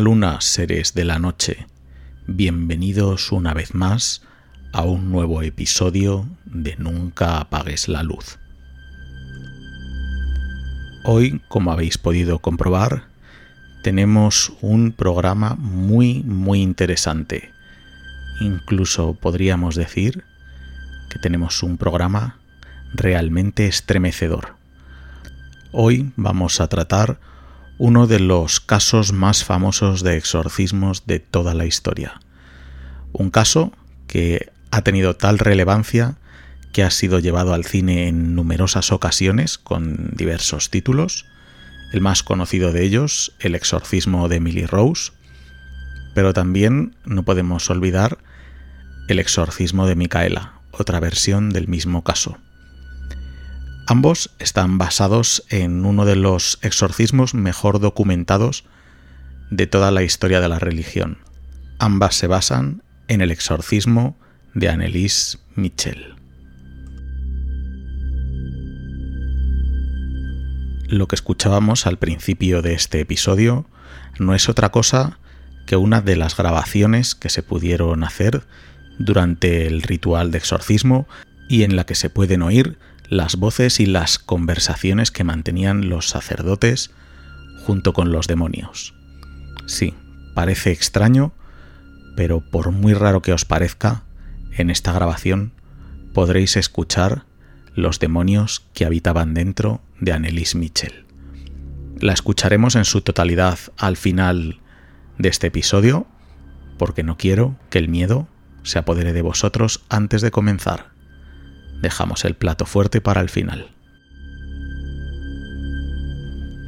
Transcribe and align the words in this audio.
Luna, 0.00 0.40
seres 0.40 0.94
de 0.94 1.04
la 1.04 1.18
noche. 1.18 1.66
Bienvenidos 2.26 3.32
una 3.32 3.54
vez 3.54 3.74
más 3.74 4.22
a 4.72 4.82
un 4.82 5.10
nuevo 5.10 5.42
episodio 5.42 6.26
de 6.44 6.76
Nunca 6.76 7.38
apagues 7.38 7.88
la 7.88 8.02
luz. 8.02 8.38
Hoy, 11.04 11.40
como 11.48 11.70
habéis 11.70 11.98
podido 11.98 12.38
comprobar, 12.38 13.04
tenemos 13.82 14.52
un 14.60 14.92
programa 14.92 15.54
muy, 15.56 16.22
muy 16.22 16.60
interesante. 16.60 17.52
Incluso 18.40 19.14
podríamos 19.14 19.74
decir 19.76 20.24
que 21.10 21.18
tenemos 21.18 21.62
un 21.62 21.76
programa 21.76 22.38
realmente 22.94 23.66
estremecedor. 23.66 24.56
Hoy 25.72 26.12
vamos 26.16 26.60
a 26.60 26.68
tratar 26.68 27.18
uno 27.78 28.06
de 28.06 28.20
los 28.20 28.60
casos 28.60 29.12
más 29.12 29.44
famosos 29.44 30.02
de 30.02 30.16
exorcismos 30.16 31.06
de 31.06 31.18
toda 31.18 31.54
la 31.54 31.66
historia. 31.66 32.20
Un 33.12 33.30
caso 33.30 33.72
que 34.06 34.52
ha 34.70 34.82
tenido 34.82 35.16
tal 35.16 35.38
relevancia 35.38 36.16
que 36.72 36.82
ha 36.82 36.90
sido 36.90 37.20
llevado 37.20 37.54
al 37.54 37.64
cine 37.64 38.08
en 38.08 38.34
numerosas 38.34 38.92
ocasiones 38.92 39.58
con 39.58 40.10
diversos 40.16 40.70
títulos, 40.70 41.26
el 41.92 42.00
más 42.00 42.24
conocido 42.24 42.72
de 42.72 42.82
ellos, 42.82 43.32
El 43.38 43.54
exorcismo 43.54 44.28
de 44.28 44.36
Emily 44.36 44.66
Rose, 44.66 45.12
pero 46.14 46.32
también 46.32 46.96
no 47.04 47.24
podemos 47.24 47.70
olvidar 47.70 48.18
El 49.08 49.20
exorcismo 49.20 49.86
de 49.86 49.94
Micaela, 49.94 50.54
otra 50.72 50.98
versión 50.98 51.50
del 51.50 51.68
mismo 51.68 52.02
caso. 52.02 52.38
Ambos 53.86 54.30
están 54.38 54.78
basados 54.78 55.44
en 55.50 55.84
uno 55.84 56.06
de 56.06 56.16
los 56.16 56.58
exorcismos 56.62 57.34
mejor 57.34 57.80
documentados 57.80 58.64
de 59.50 59.66
toda 59.66 59.90
la 59.90 60.02
historia 60.02 60.40
de 60.40 60.48
la 60.48 60.58
religión. 60.58 61.18
Ambas 61.78 62.14
se 62.14 62.26
basan 62.26 62.82
en 63.08 63.20
el 63.20 63.30
exorcismo 63.30 64.16
de 64.54 64.70
Annelies 64.70 65.38
Michel. 65.54 66.14
Lo 70.88 71.06
que 71.06 71.16
escuchábamos 71.16 71.86
al 71.86 71.98
principio 71.98 72.62
de 72.62 72.72
este 72.72 73.00
episodio 73.00 73.66
no 74.18 74.34
es 74.34 74.48
otra 74.48 74.70
cosa 74.70 75.18
que 75.66 75.76
una 75.76 76.00
de 76.00 76.16
las 76.16 76.36
grabaciones 76.38 77.14
que 77.14 77.28
se 77.28 77.42
pudieron 77.42 78.02
hacer 78.02 78.44
durante 78.98 79.66
el 79.66 79.82
ritual 79.82 80.30
de 80.30 80.38
exorcismo 80.38 81.06
y 81.50 81.64
en 81.64 81.76
la 81.76 81.84
que 81.84 81.94
se 81.94 82.08
pueden 82.08 82.40
oír 82.40 82.78
las 83.08 83.36
voces 83.36 83.80
y 83.80 83.86
las 83.86 84.18
conversaciones 84.18 85.10
que 85.10 85.24
mantenían 85.24 85.88
los 85.88 86.08
sacerdotes 86.08 86.90
junto 87.64 87.92
con 87.92 88.12
los 88.12 88.26
demonios. 88.26 88.94
Sí, 89.66 89.94
parece 90.34 90.72
extraño, 90.72 91.32
pero 92.16 92.40
por 92.40 92.70
muy 92.70 92.94
raro 92.94 93.22
que 93.22 93.32
os 93.32 93.44
parezca, 93.44 94.04
en 94.52 94.70
esta 94.70 94.92
grabación 94.92 95.52
podréis 96.12 96.56
escuchar 96.56 97.24
los 97.74 97.98
demonios 97.98 98.66
que 98.72 98.84
habitaban 98.84 99.34
dentro 99.34 99.82
de 100.00 100.12
Annelies 100.12 100.54
Mitchell. 100.54 101.04
La 102.00 102.12
escucharemos 102.12 102.76
en 102.76 102.84
su 102.84 103.00
totalidad 103.00 103.58
al 103.76 103.96
final 103.96 104.60
de 105.18 105.28
este 105.28 105.48
episodio, 105.48 106.06
porque 106.78 107.02
no 107.02 107.16
quiero 107.16 107.56
que 107.70 107.78
el 107.78 107.88
miedo 107.88 108.28
se 108.62 108.78
apodere 108.78 109.12
de 109.12 109.22
vosotros 109.22 109.84
antes 109.88 110.22
de 110.22 110.30
comenzar 110.30 110.93
dejamos 111.80 112.24
el 112.24 112.34
plato 112.34 112.66
fuerte 112.66 113.00
para 113.00 113.20
el 113.20 113.28
final. 113.28 113.74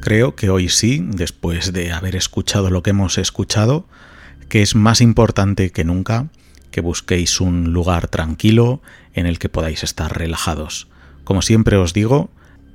Creo 0.07 0.35
que 0.35 0.49
hoy 0.49 0.69
sí, 0.69 1.03
después 1.05 1.73
de 1.73 1.91
haber 1.91 2.15
escuchado 2.15 2.69
lo 2.69 2.81
que 2.81 2.91
hemos 2.91 3.17
escuchado, 3.17 3.87
que 4.47 4.61
es 4.61 4.73
más 4.73 5.01
importante 5.01 5.71
que 5.71 5.83
nunca 5.83 6.27
que 6.71 6.79
busquéis 6.79 7.41
un 7.41 7.73
lugar 7.73 8.07
tranquilo 8.07 8.81
en 9.13 9.25
el 9.25 9.37
que 9.37 9.49
podáis 9.49 9.83
estar 9.83 10.17
relajados. 10.17 10.87
Como 11.25 11.41
siempre 11.41 11.75
os 11.75 11.91
digo, 11.91 12.29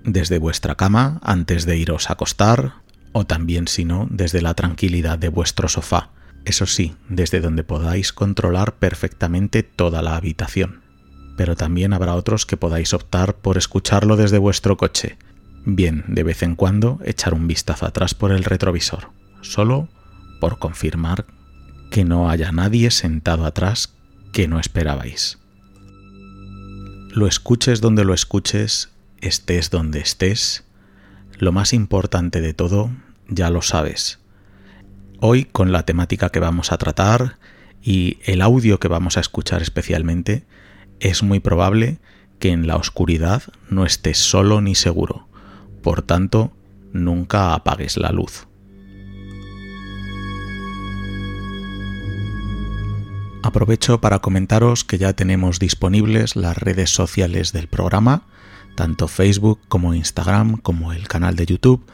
desde 0.04 0.38
vuestra 0.38 0.74
cama 0.74 1.20
antes 1.22 1.64
de 1.64 1.78
iros 1.78 2.10
a 2.10 2.14
acostar, 2.14 2.74
o 3.12 3.24
también 3.24 3.66
si 3.66 3.86
no, 3.86 4.08
desde 4.10 4.42
la 4.42 4.52
tranquilidad 4.52 5.18
de 5.18 5.28
vuestro 5.28 5.68
sofá. 5.68 6.10
Eso 6.44 6.66
sí, 6.66 6.96
desde 7.08 7.40
donde 7.40 7.64
podáis 7.64 8.12
controlar 8.12 8.74
perfectamente 8.74 9.62
toda 9.62 10.02
la 10.02 10.16
habitación 10.16 10.81
pero 11.36 11.56
también 11.56 11.92
habrá 11.92 12.14
otros 12.14 12.46
que 12.46 12.56
podáis 12.56 12.94
optar 12.94 13.36
por 13.36 13.58
escucharlo 13.58 14.16
desde 14.16 14.38
vuestro 14.38 14.76
coche. 14.76 15.16
Bien, 15.64 16.04
de 16.08 16.22
vez 16.22 16.42
en 16.42 16.56
cuando 16.56 16.98
echar 17.04 17.34
un 17.34 17.46
vistazo 17.46 17.86
atrás 17.86 18.14
por 18.14 18.32
el 18.32 18.44
retrovisor, 18.44 19.10
solo 19.40 19.88
por 20.40 20.58
confirmar 20.58 21.26
que 21.90 22.04
no 22.04 22.28
haya 22.28 22.52
nadie 22.52 22.90
sentado 22.90 23.44
atrás 23.44 23.94
que 24.32 24.48
no 24.48 24.58
esperabais. 24.58 25.38
Lo 27.14 27.26
escuches 27.26 27.80
donde 27.80 28.04
lo 28.04 28.14
escuches, 28.14 28.90
estés 29.20 29.70
donde 29.70 30.00
estés, 30.00 30.64
lo 31.38 31.52
más 31.52 31.72
importante 31.72 32.40
de 32.40 32.54
todo 32.54 32.90
ya 33.28 33.50
lo 33.50 33.62
sabes. 33.62 34.18
Hoy 35.20 35.44
con 35.44 35.70
la 35.70 35.84
temática 35.84 36.30
que 36.30 36.40
vamos 36.40 36.72
a 36.72 36.78
tratar 36.78 37.38
y 37.82 38.18
el 38.24 38.42
audio 38.42 38.80
que 38.80 38.88
vamos 38.88 39.16
a 39.16 39.20
escuchar 39.20 39.62
especialmente, 39.62 40.44
es 41.02 41.24
muy 41.24 41.40
probable 41.40 41.98
que 42.38 42.50
en 42.50 42.66
la 42.66 42.76
oscuridad 42.76 43.42
no 43.68 43.84
estés 43.84 44.18
solo 44.18 44.60
ni 44.60 44.74
seguro. 44.74 45.26
Por 45.82 46.02
tanto, 46.02 46.52
nunca 46.92 47.54
apagues 47.54 47.96
la 47.96 48.12
luz. 48.12 48.46
Aprovecho 53.42 54.00
para 54.00 54.20
comentaros 54.20 54.84
que 54.84 54.98
ya 54.98 55.12
tenemos 55.12 55.58
disponibles 55.58 56.36
las 56.36 56.56
redes 56.56 56.90
sociales 56.90 57.52
del 57.52 57.66
programa, 57.66 58.22
tanto 58.76 59.08
Facebook 59.08 59.58
como 59.68 59.94
Instagram 59.94 60.56
como 60.58 60.92
el 60.92 61.08
canal 61.08 61.34
de 61.34 61.46
YouTube, 61.46 61.84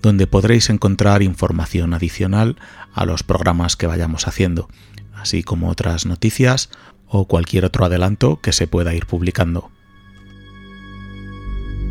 donde 0.00 0.28
podréis 0.28 0.70
encontrar 0.70 1.22
información 1.22 1.94
adicional 1.94 2.56
a 2.94 3.04
los 3.04 3.24
programas 3.24 3.76
que 3.76 3.88
vayamos 3.88 4.28
haciendo, 4.28 4.68
así 5.14 5.42
como 5.42 5.68
otras 5.68 6.06
noticias 6.06 6.70
o 7.12 7.26
cualquier 7.26 7.66
otro 7.66 7.84
adelanto 7.84 8.40
que 8.40 8.52
se 8.52 8.66
pueda 8.66 8.94
ir 8.94 9.06
publicando. 9.06 9.70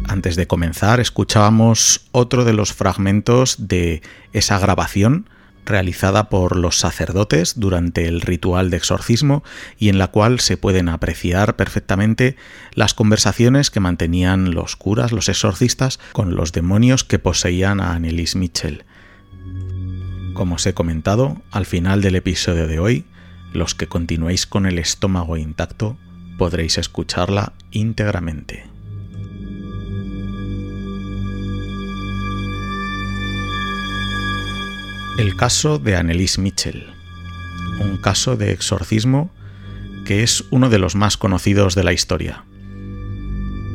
Antes 0.08 0.36
de 0.36 0.48
comenzar, 0.48 1.00
escuchábamos 1.00 2.08
otro 2.12 2.44
de 2.44 2.54
los 2.54 2.74
fragmentos 2.74 3.68
de 3.68 4.02
esa 4.34 4.60
grabación 4.60 5.30
realizada 5.64 6.28
por 6.28 6.58
los 6.58 6.80
sacerdotes 6.80 7.54
durante 7.60 8.08
el 8.08 8.20
ritual 8.22 8.72
de 8.72 8.78
exorcismo 8.78 9.44
y 9.78 9.90
en 9.90 10.00
la 10.00 10.08
cual 10.08 10.40
se 10.40 10.58
pueden 10.58 10.90
apreciar 10.90 11.56
perfectamente 11.56 12.36
las 12.74 12.96
conversaciones 12.96 13.70
que 13.70 13.80
mantenían 13.80 14.56
los 14.56 14.76
curas, 14.76 15.12
los 15.12 15.30
exorcistas, 15.30 16.00
con 16.14 16.36
los 16.36 16.52
demonios 16.52 17.04
que 17.04 17.20
poseían 17.20 17.80
a 17.80 17.94
Annelies 17.94 18.36
Mitchell. 18.36 18.84
Como 20.34 20.56
os 20.56 20.66
he 20.66 20.74
comentado, 20.74 21.38
al 21.52 21.68
final 21.68 22.02
del 22.02 22.16
episodio 22.16 22.68
de 22.68 22.80
hoy 22.80 23.06
los 23.54 23.76
que 23.76 23.88
continuéis 23.88 24.46
con 24.46 24.66
el 24.66 24.80
estómago 24.80 25.38
intacto 25.38 25.98
podréis 26.38 26.78
escucharla 26.78 27.54
íntegramente. 27.72 28.66
El 35.18 35.36
caso 35.36 35.78
de 35.78 35.96
Annelies 35.98 36.40
Mitchell, 36.40 36.88
un 37.80 37.98
caso 37.98 38.38
de 38.38 38.52
exorcismo 38.52 39.30
que 40.06 40.24
es 40.24 40.46
uno 40.50 40.70
de 40.70 40.80
los 40.80 40.96
más 40.96 41.18
conocidos 41.18 41.76
de 41.76 41.84
la 41.84 41.94
historia. 41.94 42.44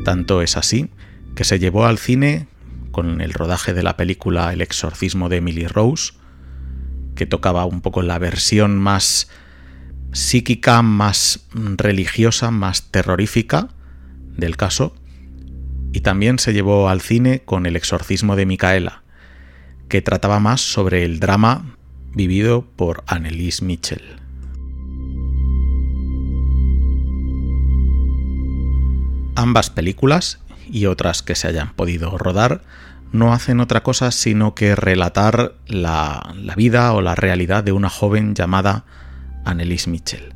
Tanto 0.04 0.42
es 0.42 0.56
así 0.56 0.90
que 1.34 1.44
se 1.44 1.58
llevó 1.58 1.86
al 1.86 1.98
cine 1.98 2.48
con 2.90 3.20
el 3.20 3.32
rodaje 3.32 3.74
de 3.74 3.82
la 3.82 3.96
película 3.96 4.52
El 4.52 4.62
exorcismo 4.62 5.28
de 5.28 5.36
Emily 5.36 5.66
Rose, 5.66 6.14
que 7.14 7.26
tocaba 7.26 7.64
un 7.64 7.80
poco 7.80 8.02
la 8.02 8.18
versión 8.18 8.78
más 8.78 9.28
psíquica, 10.16 10.80
más 10.82 11.46
religiosa, 11.52 12.50
más 12.50 12.90
terrorífica 12.90 13.68
del 14.36 14.56
caso. 14.56 14.94
Y 15.92 16.00
también 16.00 16.38
se 16.38 16.52
llevó 16.52 16.88
al 16.88 17.00
cine 17.00 17.42
con 17.44 17.66
El 17.66 17.76
exorcismo 17.76 18.34
de 18.34 18.46
Micaela, 18.46 19.02
que 19.88 20.02
trataba 20.02 20.40
más 20.40 20.60
sobre 20.60 21.04
el 21.04 21.20
drama 21.20 21.76
vivido 22.12 22.66
por 22.76 23.04
Annelies 23.06 23.62
Mitchell. 23.62 24.02
Ambas 29.36 29.68
películas, 29.68 30.40
y 30.68 30.86
otras 30.86 31.22
que 31.22 31.34
se 31.34 31.46
hayan 31.46 31.74
podido 31.74 32.16
rodar, 32.16 32.62
no 33.12 33.32
hacen 33.32 33.60
otra 33.60 33.82
cosa 33.82 34.10
sino 34.10 34.54
que 34.54 34.74
relatar 34.74 35.54
la, 35.66 36.34
la 36.36 36.54
vida 36.54 36.92
o 36.94 37.02
la 37.02 37.14
realidad 37.14 37.62
de 37.62 37.72
una 37.72 37.90
joven 37.90 38.34
llamada 38.34 38.84
Annelies 39.46 39.88
Mitchell. 39.88 40.34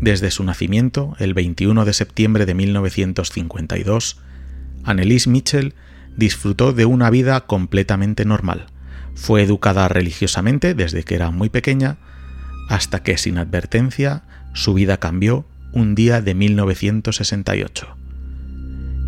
Desde 0.00 0.30
su 0.30 0.44
nacimiento, 0.44 1.16
el 1.18 1.32
21 1.32 1.84
de 1.84 1.92
septiembre 1.92 2.44
de 2.44 2.54
1952, 2.54 4.20
Annelise 4.84 5.30
Mitchell 5.30 5.74
disfrutó 6.16 6.72
de 6.72 6.84
una 6.84 7.10
vida 7.10 7.40
completamente 7.46 8.24
normal. 8.24 8.66
Fue 9.14 9.42
educada 9.42 9.88
religiosamente 9.88 10.74
desde 10.74 11.02
que 11.02 11.14
era 11.14 11.30
muy 11.30 11.48
pequeña, 11.48 11.96
hasta 12.68 13.02
que 13.02 13.16
sin 13.16 13.38
advertencia 13.38 14.24
su 14.52 14.74
vida 14.74 14.98
cambió 14.98 15.46
un 15.72 15.94
día 15.94 16.20
de 16.20 16.34
1968. 16.34 17.96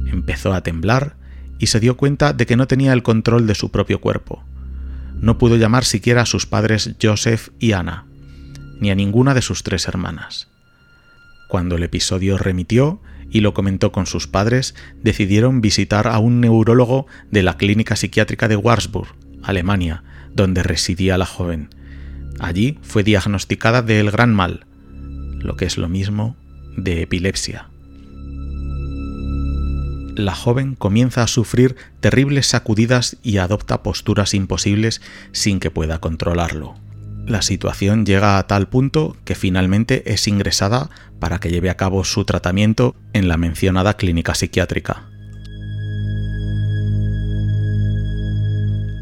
Empezó 0.06 0.54
a 0.54 0.62
temblar 0.62 1.16
y 1.58 1.66
se 1.66 1.80
dio 1.80 1.96
cuenta 1.96 2.32
de 2.32 2.46
que 2.46 2.56
no 2.56 2.66
tenía 2.66 2.92
el 2.92 3.02
control 3.02 3.46
de 3.46 3.54
su 3.54 3.70
propio 3.70 4.00
cuerpo. 4.00 4.42
No 5.20 5.38
pudo 5.38 5.56
llamar 5.56 5.84
siquiera 5.84 6.22
a 6.22 6.26
sus 6.26 6.46
padres 6.46 6.94
Joseph 7.02 7.50
y 7.58 7.72
Anna, 7.72 8.06
ni 8.80 8.90
a 8.90 8.94
ninguna 8.94 9.34
de 9.34 9.42
sus 9.42 9.62
tres 9.62 9.88
hermanas. 9.88 10.48
Cuando 11.48 11.76
el 11.76 11.82
episodio 11.82 12.38
remitió 12.38 13.00
y 13.30 13.40
lo 13.40 13.54
comentó 13.54 13.90
con 13.92 14.06
sus 14.06 14.26
padres, 14.26 14.74
decidieron 15.02 15.60
visitar 15.60 16.06
a 16.06 16.18
un 16.18 16.40
neurólogo 16.40 17.06
de 17.30 17.42
la 17.42 17.56
clínica 17.56 17.96
psiquiátrica 17.96 18.48
de 18.48 18.56
Warburg, 18.56 19.08
Alemania, 19.42 20.04
donde 20.34 20.62
residía 20.62 21.18
la 21.18 21.26
joven. 21.26 21.70
Allí 22.38 22.78
fue 22.82 23.02
diagnosticada 23.02 23.82
de 23.82 24.00
el 24.00 24.10
gran 24.10 24.34
mal, 24.34 24.66
lo 25.40 25.56
que 25.56 25.64
es 25.64 25.78
lo 25.78 25.88
mismo 25.88 26.36
de 26.76 27.02
epilepsia. 27.02 27.68
La 30.18 30.34
joven 30.34 30.74
comienza 30.74 31.22
a 31.22 31.28
sufrir 31.28 31.76
terribles 32.00 32.48
sacudidas 32.48 33.18
y 33.22 33.38
adopta 33.38 33.84
posturas 33.84 34.34
imposibles 34.34 35.00
sin 35.30 35.60
que 35.60 35.70
pueda 35.70 36.00
controlarlo. 36.00 36.74
La 37.24 37.40
situación 37.40 38.04
llega 38.04 38.36
a 38.36 38.46
tal 38.48 38.68
punto 38.68 39.16
que 39.24 39.36
finalmente 39.36 40.12
es 40.12 40.26
ingresada 40.26 40.90
para 41.20 41.38
que 41.38 41.50
lleve 41.50 41.70
a 41.70 41.76
cabo 41.76 42.02
su 42.02 42.24
tratamiento 42.24 42.96
en 43.12 43.28
la 43.28 43.36
mencionada 43.36 43.94
clínica 43.94 44.34
psiquiátrica. 44.34 45.08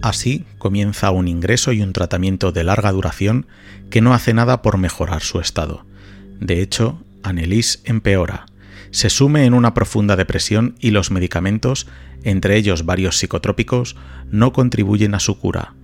Así 0.02 0.44
comienza 0.58 1.12
un 1.12 1.28
ingreso 1.28 1.72
y 1.72 1.80
un 1.80 1.94
tratamiento 1.94 2.52
de 2.52 2.62
larga 2.62 2.92
duración 2.92 3.46
que 3.88 4.02
no 4.02 4.12
hace 4.12 4.34
nada 4.34 4.60
por 4.60 4.76
mejorar 4.76 5.22
su 5.22 5.40
estado. 5.40 5.86
De 6.40 6.60
hecho, 6.60 7.02
Annelies 7.22 7.80
empeora, 7.84 8.44
se 8.90 9.10
sume 9.10 9.44
en 9.44 9.54
una 9.54 9.74
profunda 9.74 10.16
depresión 10.16 10.76
y 10.80 10.90
los 10.90 11.10
medicamentos, 11.10 11.86
entre 12.24 12.56
ellos 12.56 12.84
varios 12.84 13.18
psicotrópicos, 13.18 13.96
no 14.30 14.52
contribuyen 14.52 15.14
a 15.14 15.20
su 15.20 15.38
cura, 15.38 15.74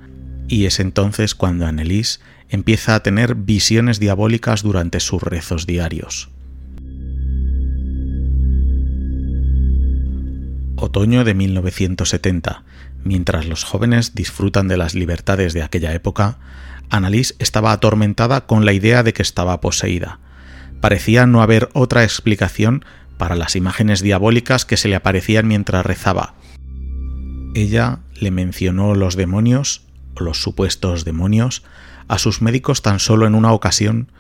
y 0.49 0.67
es 0.67 0.81
entonces 0.81 1.35
cuando 1.35 1.67
Annelies 1.67 2.21
empieza 2.49 2.95
a 2.95 3.03
tener 3.03 3.35
visiones 3.35 3.99
diabólicas 3.99 4.63
durante 4.63 5.01
sus 5.01 5.23
rezos 5.23 5.67
diarios. 5.67 6.31
Otoño 10.77 11.25
de 11.25 11.35
1970. 11.35 12.65
Mientras 13.05 13.47
los 13.47 13.65
jóvenes 13.65 14.15
disfrutan 14.15 14.69
de 14.69 14.77
las 14.77 14.95
libertades 14.95 15.53
de 15.55 15.63
aquella 15.63 15.95
época, 15.95 16.39
Annelies 16.91 17.37
estaba 17.39 17.73
atormentada 17.73 18.47
con 18.47 18.67
la 18.67 18.73
idea 18.73 19.03
de 19.03 19.13
que 19.13 19.23
estaba 19.23 19.61
poseída. 19.61 20.19
Parecía 20.83 21.25
no 21.27 21.41
haber 21.41 21.71
otra 21.73 22.05
explicación 22.05 22.85
para 23.17 23.37
las 23.37 23.57
imágenes 23.57 24.03
diabólicas 24.03 24.67
que 24.67 24.77
se 24.77 24.89
le 24.89 24.97
aparecían 24.97 25.49
mientras 25.49 25.87
rezaba. 25.87 26.35
Ella 27.55 28.01
le 28.21 28.31
mencionó 28.31 28.95
los 28.95 29.17
demonios 29.17 29.87
los 30.19 30.43
supuestos 30.43 31.05
demonios 31.05 31.63
a 32.09 32.19
sus 32.19 32.43
médicos 32.43 32.83
tan 32.83 32.99
solo 32.99 33.27
en 33.27 33.35
una 33.35 33.53
ocasión, 33.53 34.11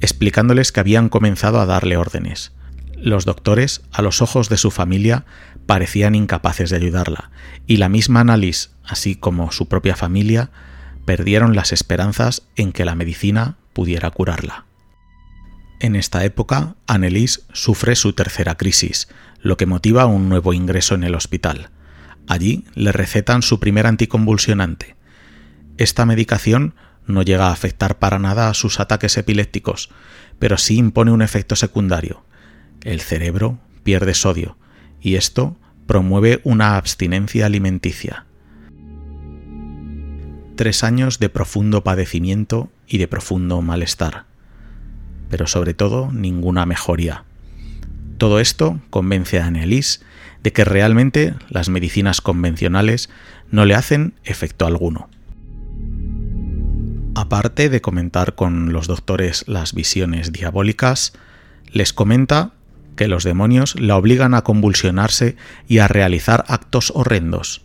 explicándoles 0.00 0.72
que 0.72 0.80
habían 0.80 1.08
comenzado 1.08 1.60
a 1.60 1.66
darle 1.66 1.96
órdenes. 1.96 2.52
Los 2.96 3.24
doctores, 3.24 3.82
a 3.92 4.02
los 4.02 4.20
ojos 4.22 4.48
de 4.48 4.56
su 4.56 4.70
familia, 4.70 5.24
parecían 5.66 6.14
incapaces 6.14 6.70
de 6.70 6.76
ayudarla, 6.76 7.30
y 7.66 7.78
la 7.78 7.88
misma 7.88 8.20
Annalise, 8.20 8.70
así 8.84 9.16
como 9.16 9.52
su 9.52 9.68
propia 9.68 9.96
familia, 9.96 10.50
perdieron 11.06 11.56
las 11.56 11.72
esperanzas 11.72 12.42
en 12.56 12.72
que 12.72 12.84
la 12.84 12.94
medicina 12.94 13.56
pudiera 13.72 14.10
curarla. 14.10 14.66
En 15.80 15.96
esta 15.96 16.24
época, 16.24 16.76
Annelise 16.86 17.40
sufre 17.52 17.96
su 17.96 18.12
tercera 18.12 18.56
crisis, 18.56 19.08
lo 19.40 19.56
que 19.56 19.66
motiva 19.66 20.06
un 20.06 20.28
nuevo 20.28 20.52
ingreso 20.52 20.94
en 20.94 21.02
el 21.02 21.14
hospital. 21.14 21.70
Allí 22.28 22.64
le 22.74 22.92
recetan 22.92 23.42
su 23.42 23.58
primer 23.58 23.86
anticonvulsionante, 23.86 24.96
esta 25.80 26.04
medicación 26.04 26.74
no 27.06 27.22
llega 27.22 27.46
a 27.46 27.52
afectar 27.52 27.98
para 27.98 28.18
nada 28.18 28.50
a 28.50 28.54
sus 28.54 28.80
ataques 28.80 29.16
epilépticos, 29.16 29.88
pero 30.38 30.58
sí 30.58 30.76
impone 30.76 31.10
un 31.10 31.22
efecto 31.22 31.56
secundario. 31.56 32.22
El 32.82 33.00
cerebro 33.00 33.58
pierde 33.82 34.12
sodio 34.12 34.58
y 35.00 35.14
esto 35.14 35.56
promueve 35.86 36.42
una 36.44 36.76
abstinencia 36.76 37.46
alimenticia. 37.46 38.26
Tres 40.54 40.84
años 40.84 41.18
de 41.18 41.30
profundo 41.30 41.82
padecimiento 41.82 42.70
y 42.86 42.98
de 42.98 43.08
profundo 43.08 43.62
malestar, 43.62 44.26
pero 45.30 45.46
sobre 45.46 45.72
todo 45.72 46.10
ninguna 46.12 46.66
mejoría. 46.66 47.24
Todo 48.18 48.40
esto 48.40 48.80
convence 48.90 49.40
a 49.40 49.46
Annelies 49.46 50.02
de 50.42 50.52
que 50.52 50.64
realmente 50.64 51.34
las 51.48 51.68
medicinas 51.68 52.20
convencionales 52.20 53.08
no 53.50 53.64
le 53.64 53.74
hacen 53.74 54.14
efecto 54.24 54.66
alguno. 54.66 55.08
Aparte 57.14 57.68
de 57.68 57.80
comentar 57.80 58.34
con 58.34 58.72
los 58.72 58.86
doctores 58.86 59.44
las 59.46 59.72
visiones 59.72 60.32
diabólicas, 60.32 61.12
les 61.72 61.92
comenta 61.92 62.52
que 62.96 63.08
los 63.08 63.24
demonios 63.24 63.78
la 63.78 63.96
obligan 63.96 64.34
a 64.34 64.42
convulsionarse 64.42 65.36
y 65.68 65.78
a 65.78 65.88
realizar 65.88 66.44
actos 66.48 66.92
horrendos. 66.94 67.62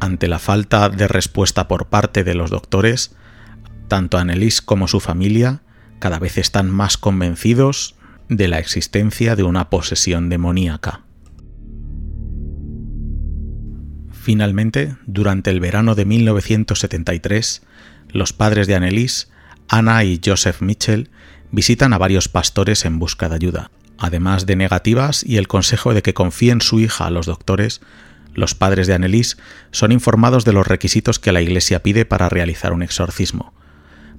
Ante 0.00 0.28
la 0.28 0.38
falta 0.38 0.88
de 0.88 1.08
respuesta 1.08 1.68
por 1.68 1.86
parte 1.86 2.24
de 2.24 2.34
los 2.34 2.50
doctores, 2.50 3.14
tanto 3.88 4.18
Annelies 4.18 4.62
como 4.62 4.88
su 4.88 5.00
familia 5.00 5.62
cada 5.98 6.18
vez 6.18 6.38
están 6.38 6.70
más 6.70 6.96
convencidos 6.96 7.96
de 8.28 8.48
la 8.48 8.58
existencia 8.58 9.36
de 9.36 9.42
una 9.42 9.70
posesión 9.70 10.28
demoníaca. 10.28 11.02
Finalmente, 14.10 14.96
durante 15.06 15.50
el 15.50 15.60
verano 15.60 15.94
de 15.94 16.04
1973, 16.04 17.62
los 18.10 18.32
padres 18.32 18.66
de 18.66 18.74
Annelies, 18.74 19.30
Anna 19.68 20.04
y 20.04 20.20
Joseph 20.22 20.60
Mitchell, 20.60 21.10
visitan 21.50 21.92
a 21.92 21.98
varios 21.98 22.28
pastores 22.28 22.84
en 22.84 22.98
busca 22.98 23.28
de 23.28 23.36
ayuda. 23.36 23.70
Además 23.96 24.46
de 24.46 24.56
negativas 24.56 25.24
y 25.24 25.38
el 25.38 25.48
consejo 25.48 25.94
de 25.94 26.02
que 26.02 26.14
confíen 26.14 26.60
su 26.60 26.78
hija 26.78 27.06
a 27.06 27.10
los 27.10 27.26
doctores, 27.26 27.80
los 28.34 28.54
padres 28.54 28.86
de 28.86 28.94
Annelies 28.94 29.38
son 29.72 29.92
informados 29.92 30.44
de 30.44 30.52
los 30.52 30.66
requisitos 30.66 31.18
que 31.18 31.32
la 31.32 31.40
Iglesia 31.40 31.82
pide 31.82 32.04
para 32.04 32.28
realizar 32.28 32.72
un 32.72 32.82
exorcismo. 32.82 33.54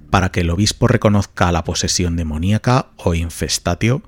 Para 0.10 0.32
que 0.32 0.42
el 0.42 0.50
obispo 0.50 0.88
reconozca 0.88 1.52
la 1.52 1.64
posesión 1.64 2.16
demoníaca 2.16 2.88
o 2.98 3.14
infestatio, 3.14 4.02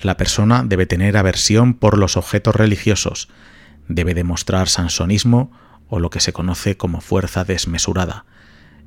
la 0.00 0.16
persona 0.16 0.62
debe 0.64 0.86
tener 0.86 1.16
aversión 1.16 1.74
por 1.74 1.98
los 1.98 2.16
objetos 2.16 2.54
religiosos, 2.54 3.28
debe 3.88 4.14
demostrar 4.14 4.68
sansonismo 4.68 5.50
o 5.88 5.98
lo 5.98 6.10
que 6.10 6.20
se 6.20 6.32
conoce 6.32 6.76
como 6.76 7.00
fuerza 7.00 7.44
desmesurada, 7.44 8.24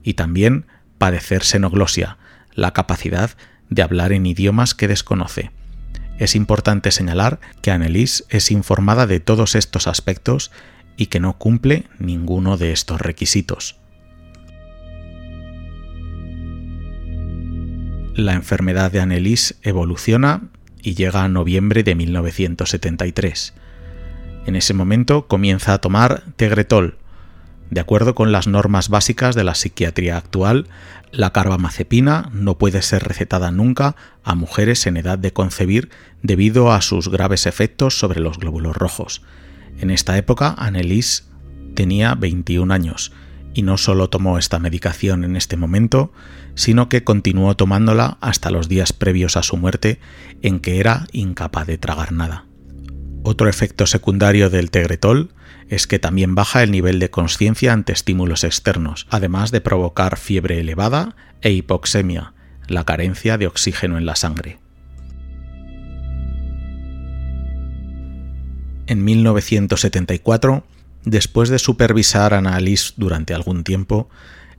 y 0.04 0.14
también 0.14 0.66
padecer 0.98 1.44
xenoglosia, 1.44 2.18
la 2.54 2.72
capacidad 2.72 3.32
de 3.70 3.82
hablar 3.82 4.14
en 4.14 4.26
idiomas 4.26 4.74
que 4.74 4.88
desconoce. 4.88 5.52
Es 6.18 6.36
importante 6.36 6.92
señalar 6.92 7.40
que 7.62 7.72
Annelies 7.72 8.26
es 8.30 8.52
informada 8.52 9.08
de 9.08 9.20
todos 9.20 9.56
estos 9.56 9.88
aspectos 9.88 10.52
y 10.96 11.08
que 11.08 11.20
no 11.20 11.38
cumple 11.38 11.88
ninguno 12.00 12.56
de 12.56 12.72
estos 12.72 13.02
requisitos. 13.02 13.83
La 18.16 18.34
enfermedad 18.34 18.92
de 18.92 19.00
Annelies 19.00 19.56
evoluciona 19.64 20.50
y 20.82 20.94
llega 20.94 21.24
a 21.24 21.30
noviembre 21.30 21.84
de 21.84 21.96
1973. 21.96 23.54
En 24.46 24.56
ese 24.56 24.74
momento 24.74 25.28
comienza 25.28 25.74
a 25.74 25.80
tomar 25.80 26.24
Tegretol, 26.36 26.98
de 27.74 27.82
acuerdo 27.82 28.14
con 28.14 28.32
las 28.32 28.46
normas 28.46 28.90
básicas 28.90 29.34
de 29.34 29.44
la 29.44 29.56
psiquiatría 29.56 30.16
actual, 30.16 30.68
la 31.12 31.34
carbamazepina 31.34 32.30
no 32.32 32.60
puede 32.60 32.84
ser 32.84 33.04
recetada 33.04 33.50
nunca 33.50 33.96
a 34.24 34.36
mujeres 34.36 34.86
en 34.86 34.96
edad 34.96 35.18
de 35.18 35.34
concebir 35.34 35.90
debido 36.22 36.72
a 36.72 36.82
sus 36.82 37.10
graves 37.10 37.48
efectos 37.48 37.98
sobre 37.98 38.20
los 38.20 38.38
glóbulos 38.38 38.76
rojos. 38.76 39.24
En 39.80 39.90
esta 39.90 40.16
época, 40.20 40.54
Annelies 40.56 41.28
tenía 41.74 42.14
21 42.14 42.72
años 42.72 43.12
y 43.54 43.62
no 43.62 43.78
solo 43.78 44.10
tomó 44.10 44.38
esta 44.38 44.60
medicación 44.60 45.24
en 45.24 45.36
este 45.36 45.58
momento, 45.58 46.12
sino 46.56 46.90
que 46.90 47.04
continuó 47.04 47.56
tomándola 47.56 48.18
hasta 48.22 48.52
los 48.52 48.68
días 48.68 48.94
previos 48.94 49.38
a 49.38 49.44
su 49.44 49.58
muerte 49.58 50.00
en 50.42 50.60
que 50.60 50.80
era 50.80 51.08
incapaz 51.12 51.68
de 51.68 51.78
tragar 51.78 52.12
nada. 52.12 52.46
Otro 53.24 53.48
efecto 53.48 53.86
secundario 53.86 54.50
del 54.50 54.70
tegretol 54.70 55.32
es 55.70 55.88
que 55.88 56.00
también 56.00 56.36
baja 56.36 56.62
el 56.62 56.72
nivel 56.72 57.00
de 57.00 57.10
conciencia 57.10 57.72
ante 57.72 57.94
estímulos 57.94 58.44
externos, 58.44 59.08
además 59.10 59.52
de 59.52 59.62
provocar 59.62 60.18
fiebre 60.18 60.60
elevada 60.60 61.16
e 61.42 61.52
hipoxemia, 61.52 62.34
la 62.68 62.84
carencia 62.84 63.38
de 63.38 63.48
oxígeno 63.48 63.98
en 63.98 64.06
la 64.06 64.16
sangre. 64.16 64.60
En 68.88 69.04
1974, 69.06 70.66
después 71.06 71.50
de 71.50 71.60
supervisar 71.60 72.34
a 72.34 72.40
Annalise 72.40 72.94
durante 72.98 73.34
algún 73.34 73.64
tiempo, 73.64 74.10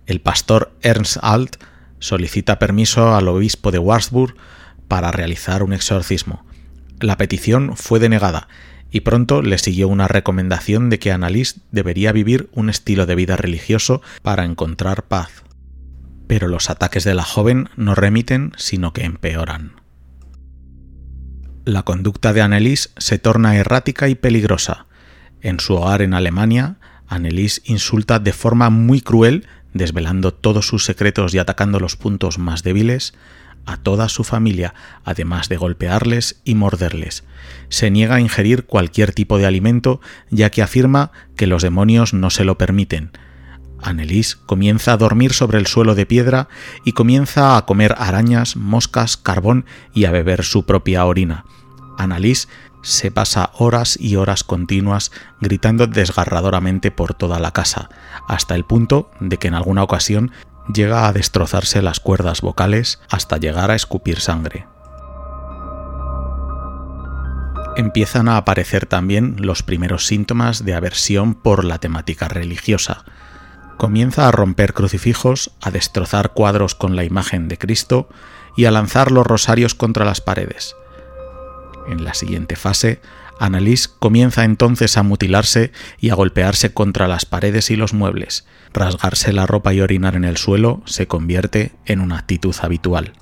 el 0.06 0.20
pastor 0.20 0.72
Ernst 0.82 1.18
Alt 1.22 1.56
solicita 1.98 2.58
permiso 2.58 3.14
al 3.14 3.28
obispo 3.28 3.70
de 3.70 3.78
Wartburg 3.78 4.36
para 4.88 5.10
realizar 5.10 5.62
un 5.62 5.72
exorcismo. 5.72 6.44
La 7.00 7.16
petición 7.16 7.76
fue 7.76 7.98
denegada 7.98 8.48
y 8.90 9.00
pronto 9.00 9.42
le 9.42 9.58
siguió 9.58 9.88
una 9.88 10.06
recomendación 10.06 10.88
de 10.88 10.98
que 10.98 11.10
Annalise 11.10 11.60
debería 11.72 12.12
vivir 12.12 12.48
un 12.52 12.70
estilo 12.70 13.06
de 13.06 13.16
vida 13.16 13.36
religioso 13.36 14.02
para 14.22 14.44
encontrar 14.44 15.04
paz. 15.04 15.42
Pero 16.28 16.46
los 16.46 16.70
ataques 16.70 17.02
de 17.04 17.14
la 17.14 17.24
joven 17.24 17.68
no 17.76 17.94
remiten, 17.94 18.52
sino 18.56 18.92
que 18.92 19.04
empeoran. 19.04 19.72
La 21.64 21.82
conducta 21.82 22.32
de 22.32 22.42
Annelies 22.42 22.92
se 22.98 23.18
torna 23.18 23.56
errática 23.56 24.08
y 24.08 24.14
peligrosa. 24.14 24.86
En 25.44 25.60
su 25.60 25.74
hogar 25.74 26.02
en 26.02 26.14
Alemania, 26.14 26.78
Annelies 27.06 27.62
insulta 27.66 28.18
de 28.18 28.32
forma 28.32 28.70
muy 28.70 29.00
cruel, 29.00 29.46
desvelando 29.74 30.34
todos 30.34 30.66
sus 30.66 30.84
secretos 30.84 31.34
y 31.34 31.38
atacando 31.38 31.78
los 31.78 31.94
puntos 31.94 32.38
más 32.38 32.64
débiles, 32.64 33.14
a 33.66 33.76
toda 33.76 34.08
su 34.08 34.24
familia, 34.24 34.74
además 35.04 35.48
de 35.48 35.56
golpearles 35.56 36.40
y 36.44 36.56
morderles. 36.56 37.22
Se 37.68 37.90
niega 37.90 38.16
a 38.16 38.20
ingerir 38.20 38.64
cualquier 38.64 39.12
tipo 39.12 39.38
de 39.38 39.46
alimento, 39.46 40.00
ya 40.30 40.50
que 40.50 40.62
afirma 40.62 41.12
que 41.36 41.46
los 41.46 41.62
demonios 41.62 42.12
no 42.14 42.30
se 42.30 42.44
lo 42.44 42.58
permiten, 42.58 43.12
Annelies 43.84 44.36
comienza 44.36 44.94
a 44.94 44.96
dormir 44.96 45.34
sobre 45.34 45.58
el 45.58 45.66
suelo 45.66 45.94
de 45.94 46.06
piedra 46.06 46.48
y 46.84 46.92
comienza 46.92 47.58
a 47.58 47.66
comer 47.66 47.94
arañas, 47.98 48.56
moscas, 48.56 49.18
carbón 49.18 49.66
y 49.92 50.06
a 50.06 50.10
beber 50.10 50.42
su 50.42 50.64
propia 50.64 51.04
orina. 51.04 51.44
Annelies 51.98 52.48
se 52.84 53.10
pasa 53.10 53.50
horas 53.54 53.98
y 53.98 54.16
horas 54.16 54.44
continuas 54.44 55.10
gritando 55.40 55.86
desgarradoramente 55.86 56.90
por 56.90 57.14
toda 57.14 57.40
la 57.40 57.52
casa, 57.52 57.88
hasta 58.28 58.54
el 58.54 58.64
punto 58.64 59.10
de 59.20 59.38
que 59.38 59.48
en 59.48 59.54
alguna 59.54 59.82
ocasión 59.82 60.30
llega 60.72 61.08
a 61.08 61.12
destrozarse 61.12 61.82
las 61.82 61.98
cuerdas 61.98 62.42
vocales 62.42 63.00
hasta 63.10 63.38
llegar 63.38 63.70
a 63.70 63.74
escupir 63.74 64.20
sangre. 64.20 64.66
Empiezan 67.76 68.28
a 68.28 68.36
aparecer 68.36 68.86
también 68.86 69.36
los 69.38 69.64
primeros 69.64 70.06
síntomas 70.06 70.64
de 70.64 70.74
aversión 70.74 71.34
por 71.34 71.64
la 71.64 71.78
temática 71.78 72.28
religiosa, 72.28 73.04
comienza 73.76 74.28
a 74.28 74.32
romper 74.32 74.74
crucifijos, 74.74 75.50
a 75.60 75.70
destrozar 75.70 76.32
cuadros 76.32 76.74
con 76.74 76.96
la 76.96 77.04
imagen 77.04 77.48
de 77.48 77.58
Cristo 77.58 78.08
y 78.56 78.66
a 78.66 78.70
lanzar 78.70 79.10
los 79.10 79.26
rosarios 79.26 79.74
contra 79.74 80.04
las 80.04 80.20
paredes. 80.20 80.76
En 81.88 82.04
la 82.04 82.14
siguiente 82.14 82.56
fase, 82.56 83.00
Annalise 83.38 83.88
comienza 83.98 84.44
entonces 84.44 84.96
a 84.96 85.02
mutilarse 85.02 85.72
y 86.00 86.10
a 86.10 86.14
golpearse 86.14 86.72
contra 86.72 87.08
las 87.08 87.26
paredes 87.26 87.70
y 87.70 87.76
los 87.76 87.92
muebles. 87.92 88.46
Rasgarse 88.72 89.32
la 89.32 89.46
ropa 89.46 89.74
y 89.74 89.80
orinar 89.80 90.14
en 90.16 90.24
el 90.24 90.36
suelo 90.36 90.82
se 90.86 91.06
convierte 91.06 91.72
en 91.84 92.00
una 92.00 92.18
actitud 92.18 92.54
habitual. 92.60 93.12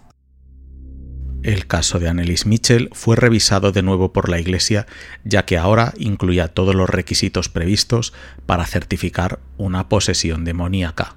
El 1.42 1.66
caso 1.66 1.98
de 1.98 2.08
Annelies 2.08 2.46
Mitchell 2.46 2.88
fue 2.92 3.16
revisado 3.16 3.72
de 3.72 3.82
nuevo 3.82 4.12
por 4.12 4.28
la 4.28 4.38
Iglesia, 4.38 4.86
ya 5.24 5.44
que 5.44 5.58
ahora 5.58 5.92
incluía 5.98 6.46
todos 6.46 6.74
los 6.74 6.88
requisitos 6.88 7.48
previstos 7.48 8.12
para 8.46 8.64
certificar 8.64 9.40
una 9.56 9.88
posesión 9.88 10.44
demoníaca. 10.44 11.16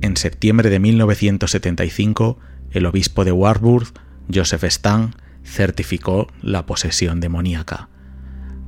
En 0.00 0.16
septiembre 0.16 0.70
de 0.70 0.78
1975, 0.78 2.38
el 2.70 2.86
obispo 2.86 3.24
de 3.24 3.32
Warburg, 3.32 3.88
Joseph 4.32 4.64
Stang, 4.64 5.16
certificó 5.44 6.28
la 6.42 6.66
posesión 6.66 7.20
demoníaca. 7.20 7.88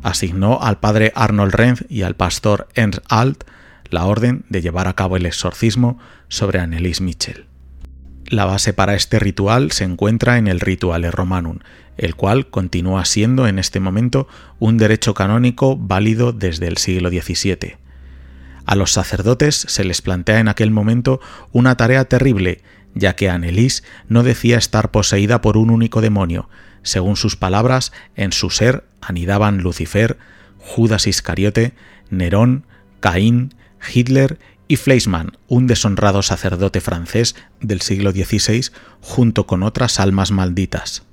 Asignó 0.02 0.61
al 0.62 0.78
padre 0.78 1.12
Arnold 1.14 1.54
Renz 1.54 1.85
y 1.88 2.02
al 2.02 2.14
pastor 2.14 2.68
Ernst 2.75 3.00
Alt 3.09 3.45
la 3.90 4.04
orden 4.04 4.45
de 4.49 4.62
llevar 4.62 4.88
a 4.88 4.95
cabo 4.95 5.16
el 5.16 5.26
exorcismo 5.26 5.99
sobre 6.28 6.61
Annelies 6.61 7.00
Mitchell. 7.00 7.47
La 8.28 8.45
base 8.45 8.73
para 8.73 8.95
este 8.95 9.18
ritual 9.18 9.71
se 9.71 9.85
encuentra 9.85 10.38
en 10.38 10.49
el 10.49 10.61
Rituale 10.61 11.11
Romanum, 11.11 11.61
el 11.97 12.16
cual 12.16 12.49
continúa 12.49 13.04
siendo 13.04 13.47
en 13.47 13.59
este 13.59 13.78
momento 13.78 14.26
un 14.59 14.78
derecho 14.78 15.14
canónico 15.14 15.76
válido 15.76 16.33
desde 16.33 16.66
el 16.66 16.76
siglo 16.76 17.09
XVII. 17.09 17.76
A 18.64 18.75
los 18.75 18.90
sacerdotes 18.90 19.54
se 19.54 19.85
les 19.85 20.02
plantea 20.02 20.40
en 20.40 20.49
aquel 20.49 20.73
momento 20.73 21.21
una 21.52 21.76
tarea 21.76 22.04
terrible, 22.06 22.62
ya 22.96 23.14
que 23.14 23.30
Annelies 23.30 23.84
no 24.08 24.24
decía 24.24 24.58
estar 24.58 24.90
poseída 24.90 25.40
por 25.40 25.56
un 25.56 25.70
único 25.70 26.00
demonio. 26.00 26.48
Según 26.82 27.16
sus 27.16 27.36
palabras, 27.36 27.92
en 28.16 28.32
su 28.32 28.50
ser 28.50 28.84
anidaban 29.00 29.58
Lucifer, 29.58 30.18
Judas 30.58 31.06
Iscariote, 31.06 31.74
Nerón, 32.10 32.64
Caín, 33.00 33.54
Hitler 33.94 34.38
y 34.66 34.76
Fleischmann, 34.76 35.36
un 35.46 35.66
deshonrado 35.66 36.22
sacerdote 36.22 36.80
francés 36.80 37.36
del 37.60 37.82
siglo 37.82 38.10
XVI, 38.10 38.70
junto 39.00 39.46
con 39.46 39.62
otras 39.62 40.00
almas 40.00 40.32
malditas. 40.32 41.04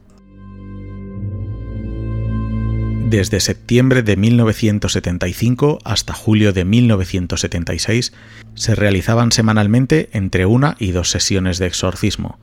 Desde 3.14 3.42
septiembre 3.42 4.02
de 4.02 4.18
1975 4.18 5.78
hasta 5.84 6.14
julio 6.14 6.52
de 6.52 6.66
1976 6.66 8.12
se 8.56 8.74
realizaban 8.74 9.32
semanalmente 9.32 10.10
entre 10.14 10.48
una 10.48 10.76
y 10.80 10.94
dos 10.94 11.12
sesiones 11.12 11.60
de 11.60 11.68
exorcismo. 11.68 12.40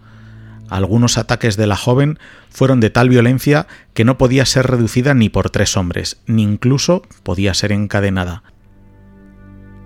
Algunos 0.69 1.19
ataques 1.19 1.57
de 1.57 1.67
la 1.67 1.75
joven 1.75 2.21
fueron 2.51 2.79
de 2.79 2.89
tal 2.89 3.09
violencia 3.09 3.67
que 3.95 4.05
no 4.05 4.17
podía 4.17 4.47
ser 4.47 4.69
reducida 4.69 5.13
ni 5.13 5.29
por 5.29 5.51
tres 5.51 5.77
hombres, 5.77 6.21
ni 6.27 6.45
incluso 6.45 7.03
podía 7.25 7.53
ser 7.53 7.73
encadenada, 7.73 8.45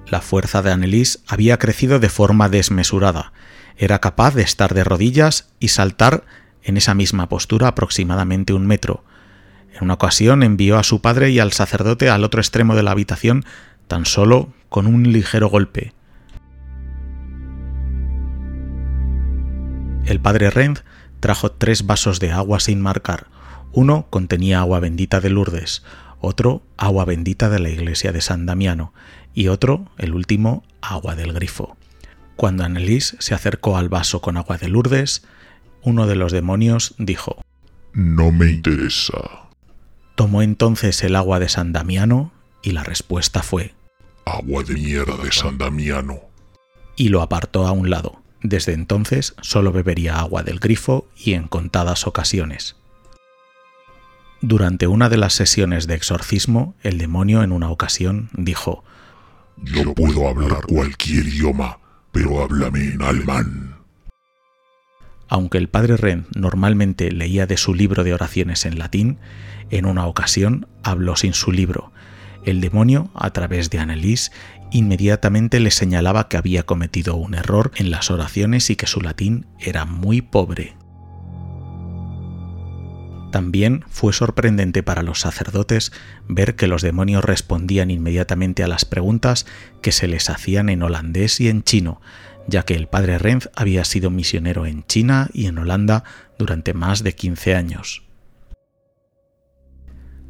la 0.07 0.21
fuerza 0.21 0.61
de 0.61 0.71
Annelies 0.71 1.25
había 1.27 1.59
crecido 1.59 1.99
de 1.99 2.11
forma 2.11 2.51
desmesurada. 2.51 3.33
Era 3.79 4.01
capaz 4.01 4.35
de 4.35 4.43
estar 4.43 4.75
de 4.75 4.85
rodillas 4.85 5.49
y 5.61 5.69
saltar 5.69 6.25
en 6.63 6.77
esa 6.77 6.93
misma 6.93 7.31
postura 7.31 7.69
aproximadamente 7.69 8.53
un 8.53 8.67
metro. 8.67 9.03
En 9.75 9.85
una 9.85 9.95
ocasión 9.95 10.43
envió 10.43 10.79
a 10.79 10.85
su 10.85 11.01
padre 11.01 11.31
y 11.31 11.41
al 11.41 11.53
sacerdote 11.53 12.09
al 12.09 12.25
otro 12.25 12.41
extremo 12.41 12.77
de 12.77 12.83
la 12.83 12.93
habitación 12.93 13.45
tan 13.89 14.07
solo 14.07 14.53
con 14.69 14.87
un 14.87 15.13
ligero 15.13 15.49
golpe. 15.49 15.93
El 20.07 20.21
padre 20.21 20.51
Renz 20.51 20.85
trajo 21.21 21.51
tres 21.51 21.87
vasos 21.87 22.21
de 22.21 22.31
agua 22.31 22.61
sin 22.61 22.81
marcar. 22.81 23.27
Uno 23.73 24.07
contenía 24.11 24.61
agua 24.61 24.79
bendita 24.79 25.21
de 25.21 25.31
Lourdes, 25.31 25.83
otro 26.21 26.63
agua 26.77 27.05
bendita 27.05 27.49
de 27.49 27.59
la 27.59 27.71
iglesia 27.71 28.13
de 28.13 28.21
San 28.21 28.47
Damiano 28.47 28.93
y 29.33 29.49
otro, 29.49 29.91
el 29.99 30.15
último, 30.15 30.63
agua 30.81 31.17
del 31.17 31.33
grifo. 31.33 31.77
Cuando 32.37 32.65
Annelies 32.65 33.17
se 33.19 33.35
acercó 33.35 33.77
al 33.77 33.89
vaso 33.89 34.21
con 34.21 34.37
agua 34.37 34.59
de 34.59 34.69
Lourdes, 34.69 35.25
uno 35.83 36.07
de 36.07 36.17
los 36.17 36.33
demonios 36.33 36.95
dijo 36.99 37.43
No 37.93 38.31
me 38.31 38.51
interesa. 38.51 39.44
Tomó 40.15 40.43
entonces 40.43 41.03
el 41.03 41.17
agua 41.17 41.41
de 41.41 41.49
San 41.49 41.73
Damiano 41.73 42.33
y 42.63 42.71
la 42.71 42.85
respuesta 42.85 43.43
fue 43.43 43.75
Agua 44.25 44.63
de 44.63 44.75
mierda 44.75 45.17
de 45.17 45.31
San 45.33 45.59
Damiano. 45.59 46.21
Y 46.97 47.09
lo 47.09 47.21
apartó 47.21 47.67
a 47.67 47.73
un 47.73 47.91
lado. 47.91 48.23
Desde 48.43 48.73
entonces 48.73 49.35
solo 49.41 49.73
bebería 49.73 50.19
agua 50.19 50.43
del 50.43 50.61
grifo 50.61 51.09
y 51.17 51.35
en 51.35 51.49
contadas 51.49 52.07
ocasiones. 52.07 52.77
Durante 54.41 54.87
una 54.87 55.09
de 55.09 55.17
las 55.17 55.33
sesiones 55.33 55.87
de 55.87 55.95
exorcismo, 55.95 56.75
el 56.83 56.99
demonio 56.99 57.43
en 57.43 57.53
una 57.53 57.71
ocasión 57.71 58.29
dijo 58.35 58.85
yo 59.63 59.95
puedo 59.95 60.29
hablar 60.29 60.63
cualquier 60.67 61.27
idioma, 61.27 61.79
pero 62.13 62.43
háblame 62.43 62.85
en 62.91 63.03
alemán. 63.03 63.77
Aunque 65.29 65.59
el 65.59 65.69
padre 65.69 65.97
Ren 65.97 66.27
normalmente 66.35 67.11
leía 67.11 67.47
de 67.47 67.57
su 67.57 67.75
libro 67.75 68.05
de 68.05 68.15
oraciones 68.15 68.67
en 68.67 68.79
latín, 68.79 69.19
en 69.71 69.87
una 69.87 70.07
ocasión 70.07 70.67
habló 70.83 71.17
sin 71.17 71.33
su 71.35 71.53
libro. 71.53 71.93
El 72.45 72.61
demonio, 72.61 73.11
a 73.15 73.33
través 73.33 73.71
de 73.71 73.79
Annelies, 73.79 74.31
inmediatamente 74.71 75.61
le 75.61 75.71
señalaba 75.71 76.29
que 76.29 76.37
había 76.37 76.65
cometido 76.65 77.17
un 77.17 77.35
error 77.35 77.71
en 77.77 77.91
las 77.91 78.11
oraciones 78.11 78.69
y 78.71 78.77
que 78.77 78.87
su 78.87 79.01
latín 79.01 79.47
era 79.59 79.85
muy 79.85 80.21
pobre. 80.21 80.77
También 83.35 83.85
fue 83.89 84.13
sorprendente 84.13 84.85
para 84.85 85.03
los 85.03 85.19
sacerdotes 85.19 85.91
ver 86.29 86.55
que 86.55 86.69
los 86.69 86.83
demonios 86.83 87.25
respondían 87.25 87.91
inmediatamente 87.91 88.63
a 88.63 88.69
las 88.69 88.85
preguntas 88.85 89.45
que 89.83 89.91
se 89.91 90.07
les 90.07 90.31
hacían 90.31 90.69
en 90.69 90.85
holandés 90.85 91.41
y 91.41 91.49
en 91.49 91.65
chino, 91.65 92.01
ya 92.47 92.63
que 92.63 92.75
el 92.75 92.87
padre 92.87 93.19
Renz 93.19 93.51
había 93.57 93.85
sido 93.85 94.11
misionero 94.11 94.67
en 94.67 94.87
China 94.87 95.31
y 95.33 95.47
en 95.47 95.59
Holanda 95.59 96.05
durante 96.39 96.75
más 96.75 97.03
de 97.03 97.17
15 97.17 97.57
años. 97.57 98.04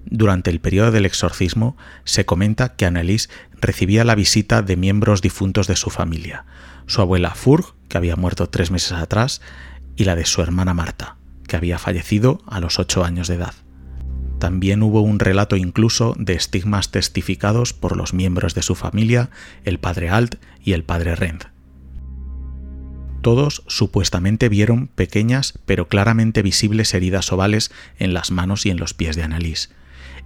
Durante 0.06 0.50
el 0.50 0.60
periodo 0.60 0.90
del 0.90 1.06
exorcismo 1.06 1.76
se 2.04 2.24
comenta 2.24 2.76
que 2.76 2.86
Annelies 2.86 3.30
recibía 3.60 4.04
la 4.04 4.14
visita 4.14 4.62
de 4.62 4.76
miembros 4.76 5.22
difuntos 5.22 5.66
de 5.66 5.76
su 5.76 5.90
familia, 5.90 6.44
su 6.86 7.00
abuela 7.00 7.34
Furg, 7.34 7.74
que 7.88 7.96
había 7.96 8.16
muerto 8.16 8.48
tres 8.48 8.70
meses 8.70 8.92
atrás, 8.92 9.40
y 9.96 10.04
la 10.04 10.16
de 10.16 10.26
su 10.26 10.42
hermana 10.42 10.74
Marta 10.74 11.16
que 11.46 11.56
había 11.56 11.78
fallecido 11.78 12.42
a 12.46 12.60
los 12.60 12.78
ocho 12.78 13.04
años 13.04 13.28
de 13.28 13.36
edad. 13.36 13.54
también 14.38 14.82
hubo 14.82 15.00
un 15.00 15.20
relato 15.20 15.56
incluso 15.56 16.14
de 16.18 16.34
estigmas 16.34 16.90
testificados 16.90 17.72
por 17.72 17.96
los 17.96 18.12
miembros 18.12 18.54
de 18.54 18.60
su 18.60 18.74
familia, 18.74 19.30
el 19.64 19.78
padre 19.78 20.10
Alt 20.10 20.34
y 20.62 20.72
el 20.72 20.84
padre 20.84 21.16
Rend. 21.16 21.44
Todos 23.22 23.62
supuestamente 23.68 24.50
vieron 24.50 24.88
pequeñas 24.88 25.58
pero 25.64 25.88
claramente 25.88 26.42
visibles 26.42 26.92
heridas 26.92 27.32
ovales 27.32 27.70
en 27.98 28.12
las 28.12 28.32
manos 28.32 28.66
y 28.66 28.70
en 28.70 28.78
los 28.78 28.92
pies 28.92 29.16
de 29.16 29.22
Annelies. 29.22 29.70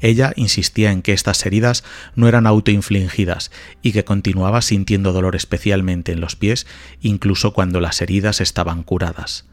Ella 0.01 0.33
insistía 0.37 0.93
en 0.93 1.03
que 1.03 1.13
estas 1.13 1.45
heridas 1.45 1.85
no 2.15 2.29
eran 2.29 2.47
autoinfligidas 2.47 3.51
y 3.83 3.93
que 3.93 4.05
continuaba 4.05 4.63
sintiendo 4.63 5.13
dolor 5.13 5.35
especialmente 5.35 6.13
en 6.13 6.21
los 6.21 6.37
pies 6.37 6.67
incluso 7.01 7.53
cuando 7.53 7.81
las 7.81 8.01
heridas 8.01 8.41
estaban 8.41 8.83
curadas. 8.83 9.47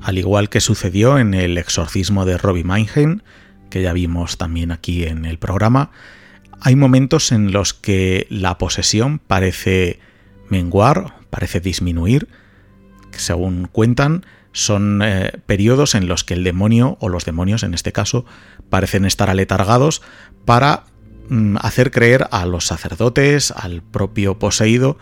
Al 0.00 0.18
igual 0.18 0.48
que 0.48 0.60
sucedió 0.60 1.18
en 1.18 1.34
el 1.34 1.58
exorcismo 1.58 2.24
de 2.24 2.38
Robbie 2.38 2.64
Meinheim, 2.64 3.20
que 3.68 3.82
ya 3.82 3.92
vimos 3.92 4.38
también 4.38 4.72
aquí 4.72 5.04
en 5.04 5.24
el 5.24 5.38
programa, 5.38 5.90
hay 6.60 6.74
momentos 6.74 7.32
en 7.32 7.52
los 7.52 7.74
que 7.74 8.26
la 8.30 8.58
posesión 8.58 9.18
parece 9.18 10.00
menguar, 10.48 11.14
parece 11.30 11.60
disminuir, 11.60 12.28
según 13.12 13.68
cuentan, 13.70 14.24
son 14.52 15.00
eh, 15.02 15.32
periodos 15.46 15.94
en 15.94 16.08
los 16.08 16.24
que 16.24 16.34
el 16.34 16.44
demonio, 16.44 16.96
o 17.00 17.08
los 17.08 17.24
demonios 17.24 17.62
en 17.62 17.74
este 17.74 17.92
caso, 17.92 18.24
parecen 18.68 19.04
estar 19.04 19.30
aletargados 19.30 20.02
para 20.44 20.84
mm, 21.28 21.56
hacer 21.60 21.90
creer 21.90 22.26
a 22.30 22.46
los 22.46 22.66
sacerdotes, 22.66 23.52
al 23.52 23.82
propio 23.82 24.38
poseído, 24.38 24.98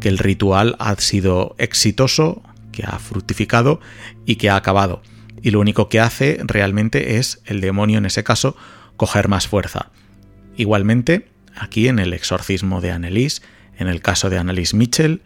que 0.00 0.08
el 0.08 0.18
ritual 0.18 0.76
ha 0.78 0.94
sido 0.96 1.54
exitoso, 1.58 2.42
que 2.72 2.84
ha 2.84 2.98
fructificado 2.98 3.80
y 4.26 4.36
que 4.36 4.50
ha 4.50 4.56
acabado. 4.56 5.02
Y 5.42 5.50
lo 5.50 5.60
único 5.60 5.88
que 5.88 6.00
hace 6.00 6.38
realmente 6.42 7.16
es 7.16 7.40
el 7.46 7.60
demonio, 7.60 7.98
en 7.98 8.06
ese 8.06 8.24
caso, 8.24 8.56
coger 8.96 9.28
más 9.28 9.48
fuerza. 9.48 9.90
Igualmente, 10.56 11.28
aquí 11.56 11.88
en 11.88 11.98
el 11.98 12.12
exorcismo 12.12 12.80
de 12.80 12.92
Annelies, 12.92 13.42
en 13.78 13.88
el 13.88 14.02
caso 14.02 14.30
de 14.30 14.38
Annelies 14.38 14.74
Mitchell, 14.74 15.22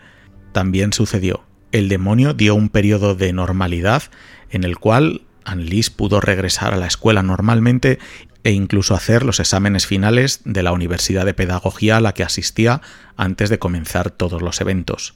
también 0.52 0.92
sucedió. 0.92 1.47
El 1.70 1.88
demonio 1.88 2.32
dio 2.32 2.54
un 2.54 2.70
periodo 2.70 3.14
de 3.14 3.32
normalidad 3.32 4.04
en 4.50 4.64
el 4.64 4.78
cual 4.78 5.22
Annelies 5.44 5.90
pudo 5.90 6.20
regresar 6.20 6.72
a 6.72 6.78
la 6.78 6.86
escuela 6.86 7.22
normalmente 7.22 7.98
e 8.42 8.52
incluso 8.52 8.94
hacer 8.94 9.24
los 9.24 9.40
exámenes 9.40 9.86
finales 9.86 10.40
de 10.44 10.62
la 10.62 10.72
Universidad 10.72 11.26
de 11.26 11.34
Pedagogía 11.34 11.98
a 11.98 12.00
la 12.00 12.14
que 12.14 12.22
asistía 12.22 12.80
antes 13.16 13.50
de 13.50 13.58
comenzar 13.58 14.10
todos 14.10 14.40
los 14.40 14.60
eventos. 14.62 15.14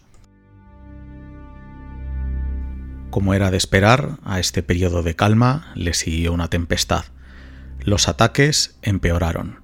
Como 3.11 3.33
era 3.33 3.51
de 3.51 3.57
esperar, 3.57 4.19
a 4.25 4.39
este 4.39 4.63
periodo 4.63 5.03
de 5.03 5.17
calma 5.17 5.73
le 5.75 5.95
siguió 5.95 6.33
una 6.33 6.49
tempestad. 6.49 7.05
Los 7.81 8.09
ataques 8.09 8.77
empeoraron. 8.83 9.62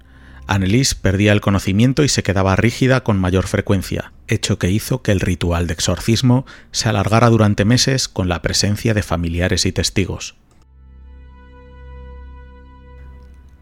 Annelies 0.49 0.95
perdía 0.95 1.31
el 1.31 1.41
conocimiento 1.41 2.03
y 2.03 2.09
se 2.09 2.23
quedaba 2.23 2.55
rígida 2.55 3.03
con 3.03 3.19
mayor 3.19 3.45
frecuencia, 3.45 4.13
hecho 4.27 4.57
que 4.57 4.71
hizo 4.71 5.03
que 5.03 5.11
el 5.11 5.19
ritual 5.19 5.67
de 5.67 5.73
exorcismo 5.73 6.43
se 6.71 6.89
alargara 6.89 7.29
durante 7.29 7.65
meses 7.65 8.07
con 8.07 8.27
la 8.29 8.41
presencia 8.41 8.95
de 8.95 9.03
familiares 9.03 9.67
y 9.67 9.71
testigos. 9.71 10.37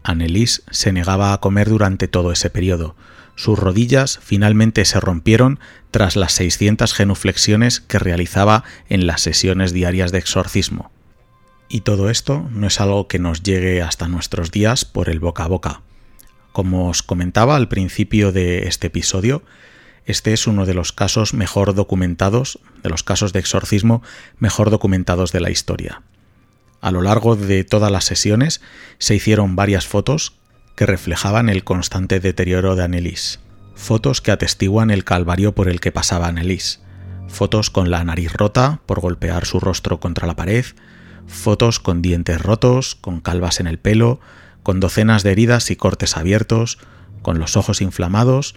Annelies 0.02 0.62
se 0.70 0.90
negaba 0.94 1.34
a 1.34 1.40
comer 1.40 1.68
durante 1.68 2.08
todo 2.08 2.32
ese 2.32 2.48
periodo. 2.48 2.96
Sus 3.34 3.58
rodillas 3.58 4.18
finalmente 4.22 4.82
se 4.86 4.98
rompieron 4.98 5.60
tras 5.90 6.16
las 6.16 6.32
600 6.32 6.94
genuflexiones 6.94 7.80
que 7.80 7.98
realizaba 7.98 8.64
en 8.88 9.06
las 9.06 9.20
sesiones 9.20 9.74
diarias 9.74 10.10
de 10.10 10.20
exorcismo. 10.20 10.90
Y 11.68 11.82
todo 11.82 12.08
esto 12.08 12.48
no 12.50 12.66
es 12.66 12.80
algo 12.80 13.08
que 13.08 13.18
nos 13.18 13.42
llegue 13.42 13.82
hasta 13.82 14.08
nuestros 14.08 14.50
días 14.50 14.86
por 14.86 15.10
el 15.10 15.20
boca 15.20 15.44
a 15.44 15.48
boca. 15.48 15.82
Como 16.58 16.88
os 16.88 17.04
comentaba 17.04 17.54
al 17.54 17.68
principio 17.68 18.32
de 18.32 18.66
este 18.66 18.88
episodio, 18.88 19.44
este 20.06 20.32
es 20.32 20.48
uno 20.48 20.66
de 20.66 20.74
los 20.74 20.90
casos 20.90 21.32
mejor 21.32 21.72
documentados, 21.72 22.58
de 22.82 22.90
los 22.90 23.04
casos 23.04 23.32
de 23.32 23.38
exorcismo 23.38 24.02
mejor 24.40 24.68
documentados 24.70 25.30
de 25.30 25.38
la 25.38 25.50
historia. 25.50 26.02
A 26.80 26.90
lo 26.90 27.00
largo 27.00 27.36
de 27.36 27.62
todas 27.62 27.92
las 27.92 28.06
sesiones 28.06 28.60
se 28.98 29.14
hicieron 29.14 29.54
varias 29.54 29.86
fotos 29.86 30.32
que 30.74 30.84
reflejaban 30.84 31.48
el 31.48 31.62
constante 31.62 32.18
deterioro 32.18 32.74
de 32.74 32.82
Annelies. 32.82 33.38
Fotos 33.76 34.20
que 34.20 34.32
atestiguan 34.32 34.90
el 34.90 35.04
calvario 35.04 35.54
por 35.54 35.68
el 35.68 35.78
que 35.78 35.92
pasaba 35.92 36.26
Annelies. 36.26 36.80
Fotos 37.28 37.70
con 37.70 37.92
la 37.92 38.02
nariz 38.02 38.32
rota 38.32 38.80
por 38.84 38.98
golpear 38.98 39.46
su 39.46 39.60
rostro 39.60 40.00
contra 40.00 40.26
la 40.26 40.34
pared. 40.34 40.66
Fotos 41.28 41.78
con 41.78 42.02
dientes 42.02 42.42
rotos, 42.42 42.96
con 42.96 43.20
calvas 43.20 43.60
en 43.60 43.68
el 43.68 43.78
pelo, 43.78 44.18
con 44.68 44.80
docenas 44.80 45.22
de 45.22 45.32
heridas 45.32 45.70
y 45.70 45.76
cortes 45.76 46.18
abiertos, 46.18 46.76
con 47.22 47.38
los 47.38 47.56
ojos 47.56 47.80
inflamados, 47.80 48.54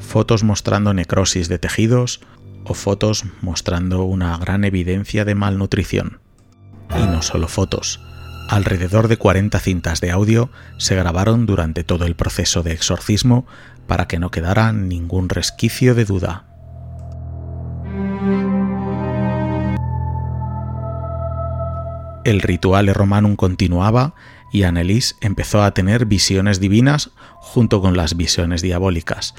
fotos 0.00 0.42
mostrando 0.42 0.92
necrosis 0.94 1.48
de 1.48 1.60
tejidos 1.60 2.22
o 2.64 2.74
fotos 2.74 3.24
mostrando 3.40 4.02
una 4.02 4.36
gran 4.36 4.64
evidencia 4.64 5.24
de 5.24 5.36
malnutrición. 5.36 6.18
Y 6.98 7.04
no 7.04 7.22
solo 7.22 7.46
fotos. 7.46 8.00
Alrededor 8.48 9.06
de 9.06 9.16
40 9.16 9.60
cintas 9.60 10.00
de 10.00 10.10
audio 10.10 10.50
se 10.76 10.96
grabaron 10.96 11.46
durante 11.46 11.84
todo 11.84 12.04
el 12.04 12.16
proceso 12.16 12.64
de 12.64 12.72
exorcismo 12.72 13.46
para 13.86 14.08
que 14.08 14.18
no 14.18 14.32
quedara 14.32 14.72
ningún 14.72 15.28
resquicio 15.28 15.94
de 15.94 16.04
duda. 16.04 16.46
El 22.24 22.40
ritual 22.40 22.92
romanum 22.92 23.36
continuaba 23.36 24.14
y 24.54 24.62
Annelies 24.62 25.16
empezó 25.20 25.64
a 25.64 25.74
tener 25.74 26.06
visiones 26.06 26.60
divinas 26.60 27.10
junto 27.38 27.82
con 27.82 27.96
las 27.96 28.16
visiones 28.16 28.62
diabólicas. 28.62 29.34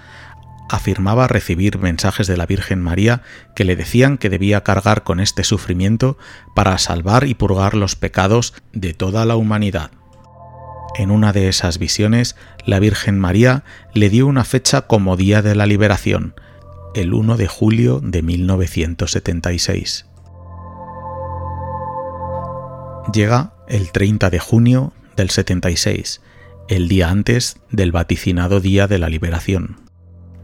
Afirmaba 0.69 1.29
recibir 1.29 1.79
mensajes 1.79 2.27
de 2.27 2.35
la 2.35 2.45
Virgen 2.45 2.81
María 2.81 3.21
que 3.55 3.63
le 3.63 3.77
decían 3.77 4.17
que 4.17 4.29
debía 4.29 4.61
cargar 4.65 5.05
con 5.05 5.21
este 5.21 5.45
sufrimiento 5.45 6.17
para 6.53 6.77
salvar 6.79 7.23
y 7.27 7.33
purgar 7.33 7.75
los 7.75 7.95
pecados 7.95 8.53
de 8.73 8.93
toda 8.93 9.23
la 9.23 9.37
humanidad. 9.37 9.91
En 10.97 11.11
una 11.11 11.31
de 11.31 11.47
esas 11.47 11.79
visiones, 11.79 12.35
la 12.65 12.79
Virgen 12.79 13.17
María 13.17 13.63
le 13.93 14.09
dio 14.09 14.27
una 14.27 14.43
fecha 14.43 14.81
como 14.81 15.15
Día 15.15 15.41
de 15.41 15.55
la 15.55 15.65
Liberación, 15.65 16.35
el 16.93 17.13
1 17.13 17.37
de 17.37 17.47
julio 17.47 18.01
de 18.03 18.21
1976. 18.21 20.07
Llega 23.13 23.53
el 23.69 23.93
30 23.93 24.29
de 24.29 24.39
junio 24.39 24.91
del 25.15 25.29
76, 25.29 26.21
el 26.67 26.87
día 26.87 27.09
antes 27.09 27.57
del 27.69 27.91
vaticinado 27.91 28.59
Día 28.59 28.87
de 28.87 28.99
la 28.99 29.09
Liberación. 29.09 29.81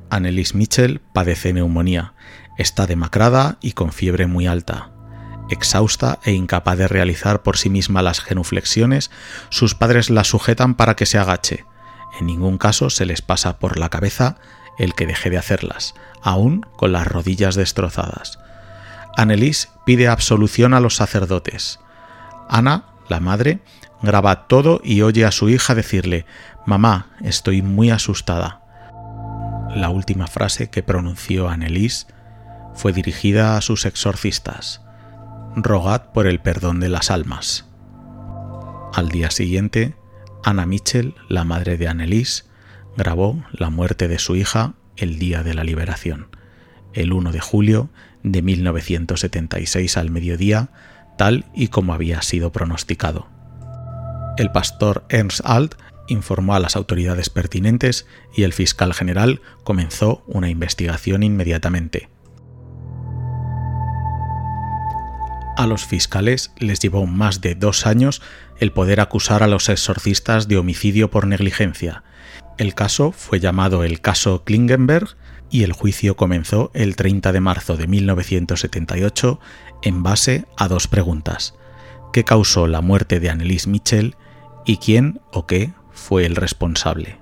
Annelies 0.09 0.55
Mitchell 0.55 1.01
padece 1.13 1.53
neumonía, 1.53 2.13
está 2.57 2.87
demacrada 2.87 3.57
y 3.61 3.71
con 3.73 3.91
fiebre 3.91 4.27
muy 4.27 4.47
alta. 4.47 4.91
Exhausta 5.49 6.19
e 6.23 6.31
incapaz 6.31 6.77
de 6.77 6.87
realizar 6.87 7.43
por 7.43 7.57
sí 7.57 7.69
misma 7.69 8.01
las 8.01 8.21
genuflexiones, 8.21 9.11
sus 9.49 9.75
padres 9.75 10.09
la 10.09 10.23
sujetan 10.23 10.75
para 10.75 10.95
que 10.95 11.05
se 11.05 11.17
agache. 11.17 11.65
En 12.19 12.27
ningún 12.27 12.57
caso 12.57 12.89
se 12.89 13.05
les 13.05 13.21
pasa 13.21 13.57
por 13.57 13.77
la 13.77 13.89
cabeza 13.89 14.37
el 14.77 14.93
que 14.93 15.05
deje 15.05 15.29
de 15.29 15.37
hacerlas, 15.37 15.95
aún 16.21 16.65
con 16.75 16.91
las 16.91 17.07
rodillas 17.07 17.55
destrozadas. 17.55 18.39
Annelies 19.17 19.69
pide 19.85 20.07
absolución 20.07 20.73
a 20.73 20.79
los 20.79 20.95
sacerdotes. 20.95 21.79
Ana, 22.49 22.85
la 23.09 23.19
madre, 23.19 23.59
graba 24.01 24.47
todo 24.47 24.81
y 24.83 25.01
oye 25.01 25.25
a 25.25 25.31
su 25.31 25.49
hija 25.49 25.75
decirle, 25.75 26.25
Mamá, 26.65 27.07
estoy 27.21 27.61
muy 27.61 27.89
asustada. 27.89 28.61
La 29.75 29.89
última 29.89 30.27
frase 30.27 30.69
que 30.69 30.83
pronunció 30.83 31.49
Annelies 31.49 32.07
fue 32.73 32.93
dirigida 32.93 33.57
a 33.57 33.61
sus 33.61 33.85
exorcistas. 33.85 34.81
Rogad 35.55 36.11
por 36.13 36.27
el 36.27 36.39
perdón 36.39 36.79
de 36.79 36.89
las 36.89 37.11
almas. 37.11 37.65
Al 38.93 39.09
día 39.09 39.31
siguiente, 39.31 39.95
Anna 40.43 40.65
Mitchell, 40.65 41.15
la 41.29 41.43
madre 41.43 41.77
de 41.77 41.87
Annelies, 41.87 42.49
grabó 42.97 43.43
la 43.51 43.69
muerte 43.69 44.07
de 44.07 44.19
su 44.19 44.35
hija 44.35 44.73
el 44.97 45.19
día 45.19 45.43
de 45.43 45.53
la 45.53 45.63
liberación, 45.63 46.27
el 46.93 47.13
1 47.13 47.31
de 47.31 47.39
julio 47.39 47.89
de 48.23 48.41
1976 48.41 49.97
al 49.97 50.11
mediodía, 50.11 50.69
tal 51.17 51.45
y 51.53 51.69
como 51.69 51.93
había 51.93 52.21
sido 52.21 52.51
pronosticado. 52.51 53.27
El 54.41 54.51
pastor 54.51 55.05
Ernst 55.09 55.41
Alt 55.43 55.75
informó 56.07 56.55
a 56.55 56.59
las 56.59 56.75
autoridades 56.75 57.29
pertinentes 57.29 58.07
y 58.35 58.41
el 58.41 58.53
fiscal 58.53 58.91
general 58.95 59.39
comenzó 59.63 60.23
una 60.25 60.49
investigación 60.49 61.21
inmediatamente. 61.21 62.09
A 65.55 65.67
los 65.67 65.85
fiscales 65.85 66.53
les 66.57 66.79
llevó 66.79 67.05
más 67.05 67.41
de 67.41 67.53
dos 67.53 67.85
años 67.85 68.23
el 68.59 68.71
poder 68.71 68.99
acusar 68.99 69.43
a 69.43 69.47
los 69.47 69.69
exorcistas 69.69 70.47
de 70.47 70.57
homicidio 70.57 71.11
por 71.11 71.27
negligencia. 71.27 72.03
El 72.57 72.73
caso 72.73 73.11
fue 73.11 73.39
llamado 73.39 73.83
el 73.83 74.01
caso 74.01 74.43
Klingenberg 74.43 75.17
y 75.51 75.61
el 75.61 75.71
juicio 75.71 76.15
comenzó 76.15 76.71
el 76.73 76.95
30 76.95 77.31
de 77.31 77.41
marzo 77.41 77.77
de 77.77 77.85
1978 77.85 79.39
en 79.83 80.01
base 80.01 80.45
a 80.57 80.67
dos 80.67 80.87
preguntas 80.87 81.53
qué 82.11 82.23
causó 82.23 82.67
la 82.67 82.81
muerte 82.81 83.19
de 83.19 83.29
Annelies 83.29 83.67
Mitchell 83.67 84.15
y 84.65 84.77
quién 84.77 85.21
o 85.31 85.45
qué 85.45 85.73
fue 85.91 86.25
el 86.25 86.35
responsable. 86.35 87.19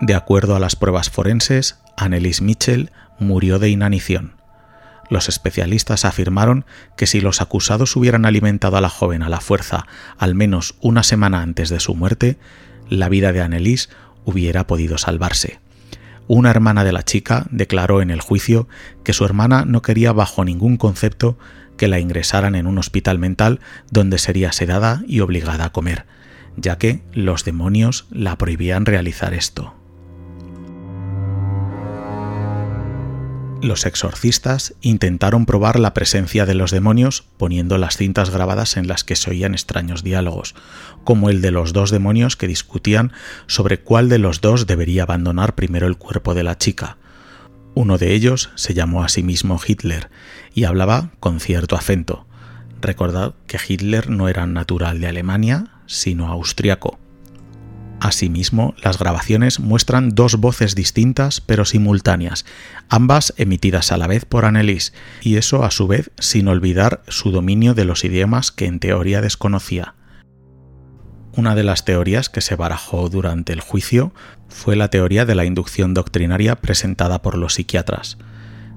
De 0.00 0.14
acuerdo 0.14 0.54
a 0.54 0.60
las 0.60 0.76
pruebas 0.76 1.10
forenses, 1.10 1.80
Annelies 1.96 2.40
Mitchell 2.40 2.92
murió 3.18 3.58
de 3.58 3.68
inanición. 3.68 4.34
Los 5.10 5.28
especialistas 5.28 6.04
afirmaron 6.04 6.66
que 6.96 7.06
si 7.06 7.20
los 7.20 7.40
acusados 7.40 7.96
hubieran 7.96 8.24
alimentado 8.24 8.76
a 8.76 8.80
la 8.80 8.90
joven 8.90 9.22
a 9.22 9.28
la 9.28 9.40
fuerza 9.40 9.86
al 10.18 10.34
menos 10.34 10.76
una 10.80 11.02
semana 11.02 11.42
antes 11.42 11.68
de 11.68 11.80
su 11.80 11.94
muerte, 11.94 12.38
la 12.88 13.08
vida 13.08 13.32
de 13.32 13.40
Annelies 13.40 13.90
hubiera 14.24 14.66
podido 14.66 14.98
salvarse. 14.98 15.60
Una 16.28 16.50
hermana 16.50 16.84
de 16.84 16.92
la 16.92 17.04
chica 17.04 17.46
declaró 17.50 18.02
en 18.02 18.10
el 18.10 18.20
juicio 18.20 18.68
que 19.02 19.14
su 19.14 19.24
hermana 19.24 19.64
no 19.64 19.80
quería 19.80 20.12
bajo 20.12 20.44
ningún 20.44 20.76
concepto 20.76 21.38
que 21.78 21.88
la 21.88 22.00
ingresaran 22.00 22.54
en 22.54 22.66
un 22.66 22.76
hospital 22.76 23.18
mental 23.18 23.60
donde 23.90 24.18
sería 24.18 24.52
sedada 24.52 25.02
y 25.06 25.20
obligada 25.20 25.64
a 25.64 25.72
comer, 25.72 26.04
ya 26.56 26.76
que 26.76 27.00
los 27.14 27.44
demonios 27.44 28.06
la 28.10 28.36
prohibían 28.36 28.84
realizar 28.84 29.32
esto. 29.32 29.77
Los 33.60 33.86
exorcistas 33.86 34.74
intentaron 34.82 35.44
probar 35.44 35.80
la 35.80 35.92
presencia 35.92 36.46
de 36.46 36.54
los 36.54 36.70
demonios 36.70 37.24
poniendo 37.38 37.76
las 37.76 37.96
cintas 37.96 38.30
grabadas 38.30 38.76
en 38.76 38.86
las 38.86 39.02
que 39.02 39.16
se 39.16 39.30
oían 39.30 39.52
extraños 39.52 40.04
diálogos, 40.04 40.54
como 41.02 41.28
el 41.28 41.42
de 41.42 41.50
los 41.50 41.72
dos 41.72 41.90
demonios 41.90 42.36
que 42.36 42.46
discutían 42.46 43.12
sobre 43.48 43.80
cuál 43.80 44.08
de 44.08 44.18
los 44.18 44.40
dos 44.40 44.68
debería 44.68 45.02
abandonar 45.02 45.56
primero 45.56 45.88
el 45.88 45.96
cuerpo 45.96 46.34
de 46.34 46.44
la 46.44 46.56
chica. 46.56 46.98
Uno 47.74 47.98
de 47.98 48.14
ellos 48.14 48.50
se 48.54 48.74
llamó 48.74 49.02
a 49.02 49.08
sí 49.08 49.24
mismo 49.24 49.60
Hitler 49.64 50.08
y 50.54 50.64
hablaba 50.64 51.10
con 51.18 51.40
cierto 51.40 51.74
acento. 51.74 52.26
Recordad 52.80 53.34
que 53.48 53.58
Hitler 53.66 54.08
no 54.08 54.28
era 54.28 54.46
natural 54.46 55.00
de 55.00 55.08
Alemania, 55.08 55.72
sino 55.86 56.28
austriaco. 56.28 57.00
Asimismo, 58.00 58.74
las 58.82 58.98
grabaciones 58.98 59.58
muestran 59.58 60.10
dos 60.10 60.36
voces 60.36 60.74
distintas 60.74 61.40
pero 61.40 61.64
simultáneas, 61.64 62.44
ambas 62.88 63.34
emitidas 63.36 63.90
a 63.90 63.96
la 63.96 64.06
vez 64.06 64.24
por 64.24 64.44
Annelies, 64.44 64.92
y 65.20 65.36
eso 65.36 65.64
a 65.64 65.70
su 65.70 65.88
vez 65.88 66.10
sin 66.18 66.46
olvidar 66.46 67.02
su 67.08 67.32
dominio 67.32 67.74
de 67.74 67.84
los 67.84 68.04
idiomas 68.04 68.52
que 68.52 68.66
en 68.66 68.78
teoría 68.78 69.20
desconocía. 69.20 69.94
Una 71.32 71.54
de 71.54 71.64
las 71.64 71.84
teorías 71.84 72.28
que 72.28 72.40
se 72.40 72.56
barajó 72.56 73.08
durante 73.08 73.52
el 73.52 73.60
juicio 73.60 74.12
fue 74.48 74.76
la 74.76 74.88
teoría 74.90 75.24
de 75.24 75.34
la 75.34 75.44
inducción 75.44 75.94
doctrinaria 75.94 76.56
presentada 76.56 77.22
por 77.22 77.36
los 77.36 77.54
psiquiatras. 77.54 78.18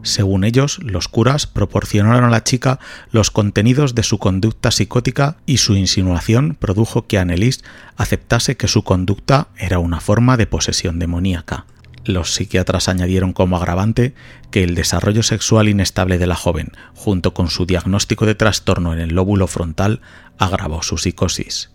Según 0.04 0.44
ellos, 0.44 0.80
los 0.82 1.08
curas 1.08 1.46
proporcionaron 1.46 2.24
a 2.24 2.30
la 2.30 2.44
chica 2.44 2.80
los 3.12 3.30
contenidos 3.30 3.94
de 3.94 4.04
su 4.04 4.18
conducta 4.18 4.72
psicótica 4.72 5.38
y 5.46 5.58
su 5.58 5.76
insinuación 5.76 6.56
produjo 6.60 7.06
que 7.06 7.20
Annelies 7.20 7.64
aceptase 7.98 8.58
que 8.58 8.68
su 8.68 8.84
conducta 8.84 9.50
era 9.58 9.80
una 9.80 10.00
forma 10.00 10.38
de 10.38 10.48
posesión 10.48 10.98
demoníaca. 10.98 11.66
Los 12.04 12.34
psiquiatras 12.34 12.90
añadieron 12.90 13.32
como 13.32 13.58
agravante 13.58 14.16
que 14.50 14.64
el 14.64 14.74
desarrollo 14.74 15.22
sexual 15.22 15.70
inestable 15.70 16.18
de 16.18 16.26
la 16.26 16.36
joven, 16.36 16.72
junto 16.96 17.36
con 17.36 17.50
su 17.50 17.68
diagnóstico 17.68 18.26
de 18.26 18.34
trastorno 18.34 18.94
en 18.94 19.00
el 19.00 19.14
lóbulo 19.14 19.46
frontal, 19.46 20.02
agravó 20.40 20.82
su 20.82 20.98
psicosis. 20.98 21.70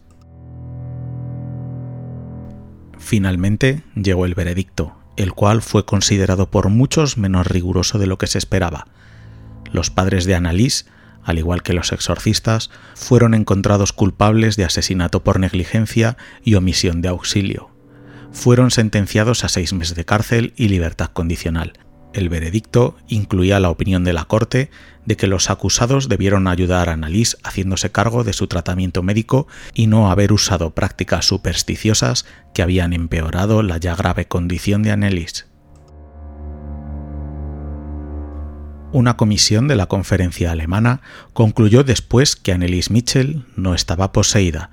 Finalmente 2.99 3.85
llegó 3.95 4.27
el 4.27 4.35
veredicto, 4.35 4.97
el 5.17 5.33
cual 5.33 5.63
fue 5.63 5.85
considerado 5.85 6.51
por 6.51 6.69
muchos 6.69 7.19
menos 7.19 7.47
riguroso 7.47 7.99
de 7.99 8.07
lo 8.07 8.19
que 8.19 8.27
se 8.27 8.39
esperaba. 8.39 8.87
Los 9.73 9.91
padres 9.91 10.25
de 10.25 10.35
Annalise, 10.35 10.87
al 11.25 11.39
igual 11.39 11.63
que 11.63 11.73
los 11.73 11.93
exorcistas, 11.93 12.71
fueron 12.95 13.35
encontrados 13.35 13.93
culpables 13.93 14.57
de 14.57 14.65
asesinato 14.65 15.25
por 15.25 15.41
negligencia 15.41 16.17
y 16.45 16.55
omisión 16.55 17.03
de 17.03 17.09
auxilio. 17.09 17.71
Fueron 18.33 18.71
sentenciados 18.71 19.45
a 19.45 19.49
seis 19.49 19.73
meses 19.73 19.97
de 19.97 20.05
cárcel 20.05 20.53
y 20.57 20.69
libertad 20.69 21.11
condicional, 21.13 21.73
el 22.17 22.31
veredicto 22.31 22.97
incluía 23.09 23.61
la 23.61 23.69
opinión 23.69 24.03
de 24.03 24.15
la 24.15 24.25
Corte 24.25 24.71
de 25.05 25.17
que 25.17 25.27
los 25.27 25.51
acusados 25.51 26.09
debieron 26.09 26.49
ayudar 26.49 26.89
a 26.89 26.95
Annalise 26.95 27.37
haciéndose 27.45 27.93
cargo 27.93 28.25
de 28.25 28.33
su 28.33 28.47
tratamiento 28.47 29.03
médico 29.03 29.47
y 29.75 29.87
no 29.87 30.11
haber 30.11 30.33
usado 30.33 30.75
prácticas 30.75 31.27
supersticiosas 31.27 32.25
que 32.55 32.63
habían 32.63 32.95
empeorado 32.95 33.63
la 33.63 33.77
ya 33.77 33.95
grave 33.95 34.27
condición 34.27 34.83
de 34.83 34.93
Annalise. 34.93 35.45
Una 38.93 39.19
comisión 39.19 39.69
de 39.69 39.77
la 39.77 39.87
conferencia 39.87 40.53
alemana 40.53 41.03
concluyó 41.35 41.85
después 41.85 42.35
que 42.35 42.53
Annelies 42.53 42.91
Mitchell 42.91 43.45
no 43.57 43.75
estaba 43.75 44.13
poseída, 44.13 44.71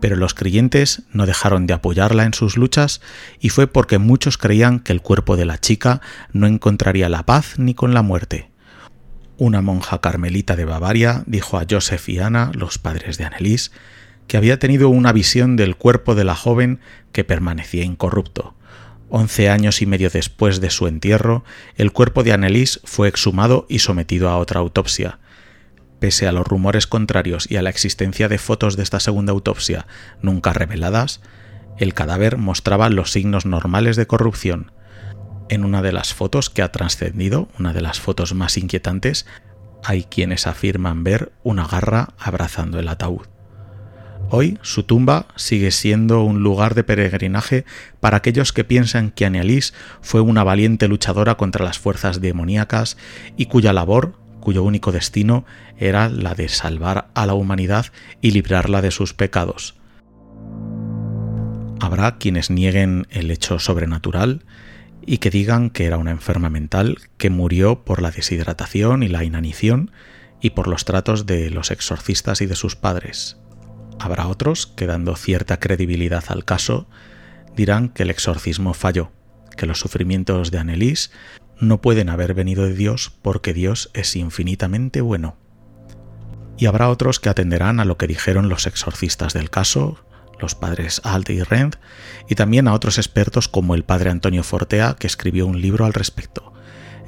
pero 0.00 0.16
los 0.16 0.34
creyentes 0.34 1.02
no 1.12 1.26
dejaron 1.26 1.66
de 1.66 1.74
apoyarla 1.74 2.24
en 2.24 2.34
sus 2.34 2.56
luchas 2.56 3.00
y 3.40 3.48
fue 3.48 3.66
porque 3.66 3.98
muchos 3.98 4.38
creían 4.38 4.80
que 4.80 4.92
el 4.92 5.02
cuerpo 5.02 5.36
de 5.36 5.46
la 5.46 5.58
chica 5.58 6.00
no 6.32 6.46
encontraría 6.46 7.08
la 7.08 7.24
paz 7.24 7.58
ni 7.58 7.74
con 7.74 7.94
la 7.94 8.02
muerte. 8.02 8.50
Una 9.38 9.60
monja 9.60 10.00
carmelita 10.00 10.56
de 10.56 10.64
Bavaria 10.64 11.22
dijo 11.26 11.58
a 11.58 11.66
Joseph 11.68 12.08
y 12.08 12.18
Ana, 12.18 12.50
los 12.54 12.78
padres 12.78 13.18
de 13.18 13.24
Annelies, 13.24 13.70
que 14.26 14.36
había 14.36 14.58
tenido 14.58 14.88
una 14.88 15.12
visión 15.12 15.56
del 15.56 15.76
cuerpo 15.76 16.14
de 16.14 16.24
la 16.24 16.34
joven 16.34 16.80
que 17.12 17.24
permanecía 17.24 17.84
incorrupto. 17.84 18.54
Once 19.08 19.48
años 19.50 19.82
y 19.82 19.86
medio 19.86 20.10
después 20.10 20.60
de 20.60 20.70
su 20.70 20.88
entierro, 20.88 21.44
el 21.76 21.92
cuerpo 21.92 22.24
de 22.24 22.32
Annelies 22.32 22.80
fue 22.84 23.08
exhumado 23.08 23.66
y 23.68 23.78
sometido 23.78 24.28
a 24.30 24.38
otra 24.38 24.60
autopsia, 24.60 25.20
Pese 26.06 26.28
a 26.28 26.32
los 26.32 26.46
rumores 26.46 26.86
contrarios 26.86 27.50
y 27.50 27.56
a 27.56 27.62
la 27.62 27.70
existencia 27.70 28.28
de 28.28 28.38
fotos 28.38 28.76
de 28.76 28.84
esta 28.84 29.00
segunda 29.00 29.32
autopsia 29.32 29.88
nunca 30.22 30.52
reveladas, 30.52 31.20
el 31.78 31.94
cadáver 31.94 32.36
mostraba 32.36 32.88
los 32.90 33.10
signos 33.10 33.44
normales 33.44 33.96
de 33.96 34.06
corrupción. 34.06 34.70
En 35.48 35.64
una 35.64 35.82
de 35.82 35.90
las 35.90 36.14
fotos 36.14 36.48
que 36.48 36.62
ha 36.62 36.70
trascendido, 36.70 37.48
una 37.58 37.72
de 37.72 37.80
las 37.80 37.98
fotos 37.98 38.34
más 38.34 38.56
inquietantes, 38.56 39.26
hay 39.82 40.04
quienes 40.04 40.46
afirman 40.46 41.02
ver 41.02 41.32
una 41.42 41.66
garra 41.66 42.10
abrazando 42.20 42.78
el 42.78 42.86
ataúd. 42.86 43.22
Hoy 44.30 44.60
su 44.62 44.84
tumba 44.84 45.26
sigue 45.34 45.72
siendo 45.72 46.22
un 46.22 46.44
lugar 46.44 46.76
de 46.76 46.84
peregrinaje 46.84 47.64
para 47.98 48.18
aquellos 48.18 48.52
que 48.52 48.62
piensan 48.62 49.10
que 49.10 49.26
Annelies 49.26 49.74
fue 50.02 50.20
una 50.20 50.44
valiente 50.44 50.86
luchadora 50.86 51.36
contra 51.36 51.64
las 51.64 51.80
fuerzas 51.80 52.20
demoníacas 52.20 52.96
y 53.36 53.46
cuya 53.46 53.72
labor 53.72 54.24
cuyo 54.46 54.62
único 54.62 54.92
destino 54.92 55.44
era 55.76 56.08
la 56.08 56.36
de 56.36 56.48
salvar 56.48 57.10
a 57.14 57.26
la 57.26 57.34
humanidad 57.34 57.86
y 58.20 58.30
librarla 58.30 58.80
de 58.80 58.92
sus 58.92 59.12
pecados. 59.12 59.74
Habrá 61.80 62.18
quienes 62.18 62.48
nieguen 62.48 63.08
el 63.10 63.32
hecho 63.32 63.58
sobrenatural 63.58 64.44
y 65.04 65.18
que 65.18 65.30
digan 65.30 65.68
que 65.68 65.86
era 65.86 65.98
una 65.98 66.12
enferma 66.12 66.48
mental 66.48 66.98
que 67.16 67.28
murió 67.28 67.84
por 67.84 68.00
la 68.00 68.12
deshidratación 68.12 69.02
y 69.02 69.08
la 69.08 69.24
inanición 69.24 69.90
y 70.40 70.50
por 70.50 70.68
los 70.68 70.84
tratos 70.84 71.26
de 71.26 71.50
los 71.50 71.72
exorcistas 71.72 72.40
y 72.40 72.46
de 72.46 72.54
sus 72.54 72.76
padres. 72.76 73.38
Habrá 73.98 74.28
otros 74.28 74.68
que 74.68 74.86
dando 74.86 75.16
cierta 75.16 75.58
credibilidad 75.58 76.22
al 76.28 76.44
caso 76.44 76.88
dirán 77.56 77.88
que 77.88 78.04
el 78.04 78.10
exorcismo 78.10 78.74
falló, 78.74 79.10
que 79.56 79.66
los 79.66 79.80
sufrimientos 79.80 80.52
de 80.52 80.58
Annelies 80.58 81.10
no 81.58 81.80
pueden 81.80 82.08
haber 82.08 82.34
venido 82.34 82.64
de 82.64 82.74
Dios 82.74 83.12
porque 83.22 83.54
Dios 83.54 83.90
es 83.94 84.14
infinitamente 84.16 85.00
bueno. 85.00 85.36
Y 86.58 86.66
habrá 86.66 86.88
otros 86.88 87.20
que 87.20 87.28
atenderán 87.28 87.80
a 87.80 87.84
lo 87.84 87.96
que 87.98 88.06
dijeron 88.06 88.48
los 88.48 88.66
exorcistas 88.66 89.34
del 89.34 89.50
caso, 89.50 90.04
los 90.40 90.54
padres 90.54 91.00
Alt 91.04 91.30
y 91.30 91.42
Rend, 91.42 91.76
y 92.28 92.34
también 92.34 92.68
a 92.68 92.74
otros 92.74 92.98
expertos 92.98 93.48
como 93.48 93.74
el 93.74 93.84
padre 93.84 94.10
Antonio 94.10 94.42
Fortea, 94.42 94.96
que 94.98 95.06
escribió 95.06 95.46
un 95.46 95.60
libro 95.60 95.84
al 95.84 95.92
respecto. 95.92 96.52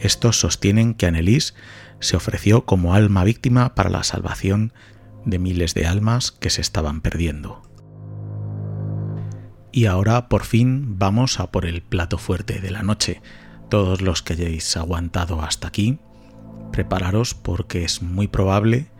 Estos 0.01 0.39
sostienen 0.39 0.95
que 0.95 1.07
Annelies 1.07 1.55
se 2.01 2.17
ofreció 2.17 2.65
como 2.65 2.95
alma 2.95 3.25
víctima 3.25 3.75
para 3.75 3.91
la 3.91 4.05
salvación 4.05 4.73
de 5.25 5.39
miles 5.39 5.75
de 5.75 5.87
almas 5.87 6.31
que 6.31 6.51
se 6.51 6.61
estaban 6.61 7.01
perdiendo. 7.01 7.63
Y 9.73 9.87
ahora 9.87 10.29
por 10.29 10.45
fin 10.45 10.99
vamos 10.99 11.41
a 11.41 11.51
por 11.51 11.67
el 11.67 11.83
plato 11.83 12.19
fuerte 12.19 12.61
de 12.61 12.71
la 12.71 12.83
noche, 12.83 13.21
todos 13.69 14.01
los 14.01 14.23
que 14.23 14.35
hayáis 14.35 14.77
aguantado 14.77 15.43
hasta 15.43 15.69
aquí, 15.69 15.99
prepararos 16.73 17.35
porque 17.35 17.85
es 17.85 18.03
muy 18.03 18.29
probable 18.29 18.91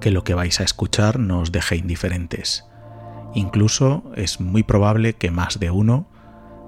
que 0.00 0.10
lo 0.10 0.24
que 0.24 0.34
vais 0.34 0.60
a 0.60 0.64
escuchar 0.64 1.18
no 1.18 1.42
deje 1.44 1.76
indiferentes. 1.76 2.64
Incluso 3.34 4.10
es 4.16 4.40
muy 4.40 4.62
probable 4.62 5.14
que 5.14 5.30
más 5.30 5.58
de 5.58 5.70
uno, 5.70 6.08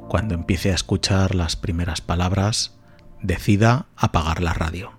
cuando 0.09 0.35
empiece 0.35 0.73
a 0.73 0.75
escuchar 0.75 1.35
las 1.35 1.57
primeras 1.57 2.01
palabras, 2.01 2.79
decida 3.23 3.87
apagar 3.97 4.43
la 4.43 4.53
radio. 4.53 4.93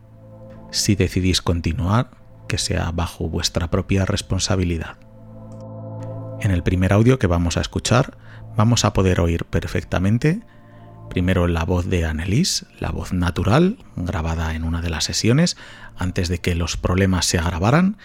Si 0.71 0.95
decidís 0.95 1.41
continuar, 1.41 2.11
que 2.47 2.57
sea 2.57 2.91
bajo 2.91 3.29
vuestra 3.29 3.69
propia 3.69 4.05
responsabilidad. 4.05 4.97
En 6.41 6.51
el 6.51 6.63
primer 6.63 6.91
audio 6.93 7.19
que 7.19 7.27
vamos 7.27 7.57
a 7.57 7.61
escuchar, 7.61 8.17
vamos 8.57 8.83
a 8.83 8.93
poder 8.93 9.21
oír 9.21 9.45
perfectamente 9.45 10.41
Primero 11.11 11.49
la 11.49 11.65
voz 11.65 11.89
de 11.89 12.05
Annelies, 12.05 12.65
la 12.79 12.89
voz 12.89 13.11
natural, 13.11 13.77
grabada 13.97 14.55
en 14.55 14.63
una 14.63 14.81
de 14.81 14.89
las 14.89 15.03
sesiones, 15.03 15.57
antes 15.97 16.29
de 16.29 16.37
que 16.37 16.55
los 16.55 16.77
problemas 16.77 17.25
se 17.25 17.37
agravaran, 17.37 17.97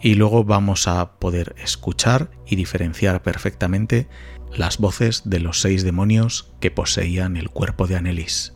y 0.00 0.14
luego 0.14 0.44
vamos 0.44 0.88
a 0.88 1.18
poder 1.18 1.54
escuchar 1.62 2.30
y 2.46 2.56
diferenciar 2.56 3.22
perfectamente 3.22 4.08
las 4.56 4.78
voces 4.78 5.24
de 5.26 5.40
los 5.40 5.60
seis 5.60 5.84
demonios 5.84 6.50
que 6.58 6.70
poseían 6.70 7.36
el 7.36 7.50
cuerpo 7.50 7.86
de 7.86 7.96
Annelies. 7.96 8.54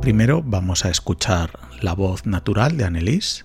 Primero 0.00 0.42
vamos 0.44 0.84
a 0.84 0.90
escuchar 0.90 1.60
la 1.80 1.94
voz 1.94 2.26
natural 2.26 2.76
de 2.76 2.86
Annelies. 2.86 3.44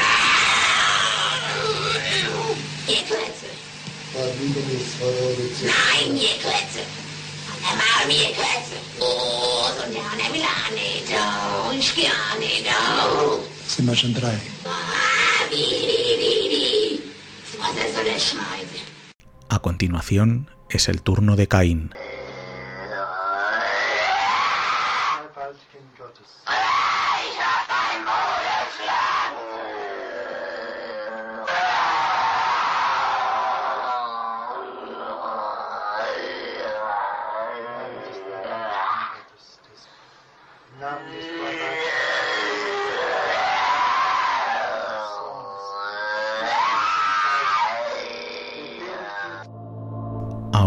will 10.33 10.41
auch 10.41 10.71
nicht. 10.71 11.07
Oh, 11.11 11.71
ich 11.77 11.95
geh 11.95 12.07
auch 12.07 12.39
nicht. 12.39 12.65
Oh. 12.67 13.39
Sind 13.67 13.87
wir 13.87 13.95
schon 13.95 14.13
drei? 14.13 14.37
Ah, 14.65 14.69
wie, 15.49 15.55
wie, 15.55 16.17
wie, 16.21 16.49
wie. 16.53 17.01
Was 17.59 17.75
ist 17.85 17.95
so 17.95 18.03
der 18.03 18.19
Scheiße? 18.19 18.79
A 19.49 19.59
continuación 19.59 20.47
es 20.69 20.87
el 20.87 21.01
turno 21.01 21.35
de 21.35 21.47
Caín. 21.47 21.93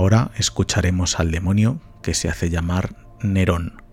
Ahora 0.04 0.32
escucharemos 0.36 1.18
al 1.18 1.30
demonio 1.30 1.80
que 2.02 2.12
se 2.12 2.28
hace 2.28 2.50
llamar 2.50 2.94
Nerón. 3.22 3.83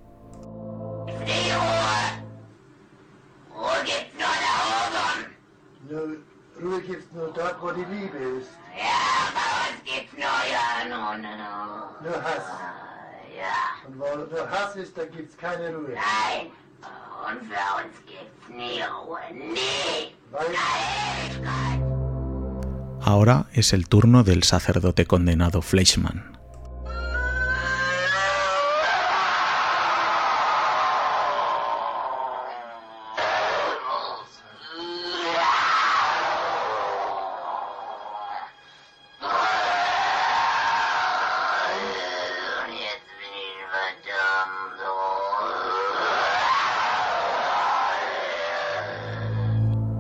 Ahora 23.12 23.48
es 23.52 23.74
el 23.74 23.90
turno 23.90 24.24
del 24.24 24.44
sacerdote 24.44 25.06
condenado 25.06 25.62
Fleischmann. 25.62 26.40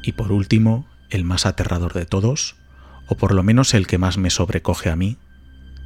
Y 0.03 0.11
por 0.13 0.31
último, 0.31 0.85
el 1.09 1.23
más 1.23 1.45
aterrador 1.45 1.93
de 1.93 2.05
todos, 2.05 2.55
o 3.07 3.15
por 3.15 3.33
lo 3.33 3.43
menos 3.43 3.73
el 3.75 3.85
que 3.87 3.97
más 3.99 4.17
me 4.17 4.31
sobrecoge 4.31 4.89
a 4.89 4.95
mí, 4.95 5.17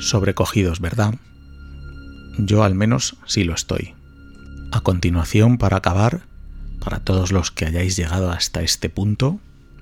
Sobrecogidos, 0.00 0.80
¿verdad? 0.80 1.12
Yo 2.38 2.62
al 2.62 2.76
menos 2.76 3.16
sí 3.26 3.42
lo 3.42 3.52
estoy. 3.52 3.94
A 4.70 4.80
continuación, 4.80 5.58
para 5.58 5.78
acabar, 5.78 6.22
para 6.78 7.00
todos 7.00 7.32
los 7.32 7.50
que 7.50 7.66
hayáis 7.66 7.96
llegado 7.96 8.30
hasta 8.30 8.62
este 8.62 8.88
punto, 8.88 9.40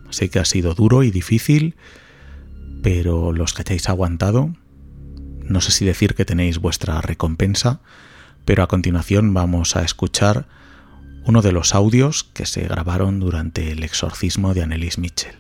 sé 0.08 0.30
que 0.30 0.38
ha 0.38 0.44
sido 0.46 0.74
duro 0.74 1.02
y 1.02 1.10
difícil, 1.10 1.76
pero 2.82 3.32
los 3.32 3.52
que 3.52 3.62
hayáis 3.62 3.90
aguantado, 3.90 4.54
no 5.42 5.60
sé 5.60 5.70
si 5.70 5.84
decir 5.84 6.14
que 6.14 6.24
tenéis 6.24 6.58
vuestra 6.58 7.00
recompensa, 7.02 7.80
pero 8.46 8.62
a 8.62 8.68
continuación 8.68 9.34
vamos 9.34 9.76
a 9.76 9.82
escuchar 9.82 10.48
uno 11.26 11.42
de 11.42 11.52
los 11.52 11.74
audios 11.74 12.24
que 12.24 12.46
se 12.46 12.62
grabaron 12.62 13.20
durante 13.20 13.72
el 13.72 13.82
exorcismo 13.82 14.54
de 14.54 14.62
Annelies 14.62 14.96
Mitchell. 14.96 15.34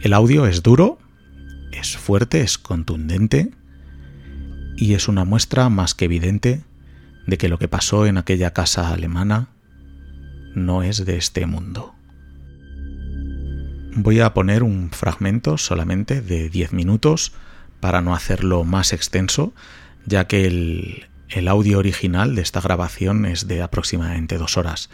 El 0.00 0.12
audio 0.12 0.46
es 0.46 0.62
duro, 0.62 0.98
es 1.70 1.96
fuerte, 1.96 2.40
es 2.40 2.58
contundente 2.58 3.52
y 4.78 4.94
es 4.94 5.08
una 5.08 5.24
muestra 5.24 5.68
más 5.68 5.94
que 5.94 6.04
evidente 6.04 6.62
de 7.26 7.36
que 7.36 7.48
lo 7.48 7.58
que 7.58 7.66
pasó 7.66 8.06
en 8.06 8.16
aquella 8.16 8.52
casa 8.52 8.92
alemana 8.92 9.48
no 10.54 10.84
es 10.84 11.04
de 11.04 11.16
este 11.16 11.46
mundo. 11.46 11.94
Voy 13.96 14.20
a 14.20 14.32
poner 14.34 14.62
un 14.62 14.90
fragmento 14.90 15.58
solamente 15.58 16.22
de 16.22 16.48
10 16.48 16.72
minutos 16.72 17.32
para 17.80 18.00
no 18.00 18.14
hacerlo 18.14 18.62
más 18.62 18.92
extenso, 18.92 19.52
ya 20.06 20.28
que 20.28 20.46
el, 20.46 21.48
audio 21.48 21.78
original 21.78 22.36
de 22.36 22.42
esta 22.42 22.60
grabación 22.60 23.26
es 23.26 23.48
de 23.48 23.62
aproximadamente 23.62 24.38
dos 24.38 24.56
horas. 24.56 24.90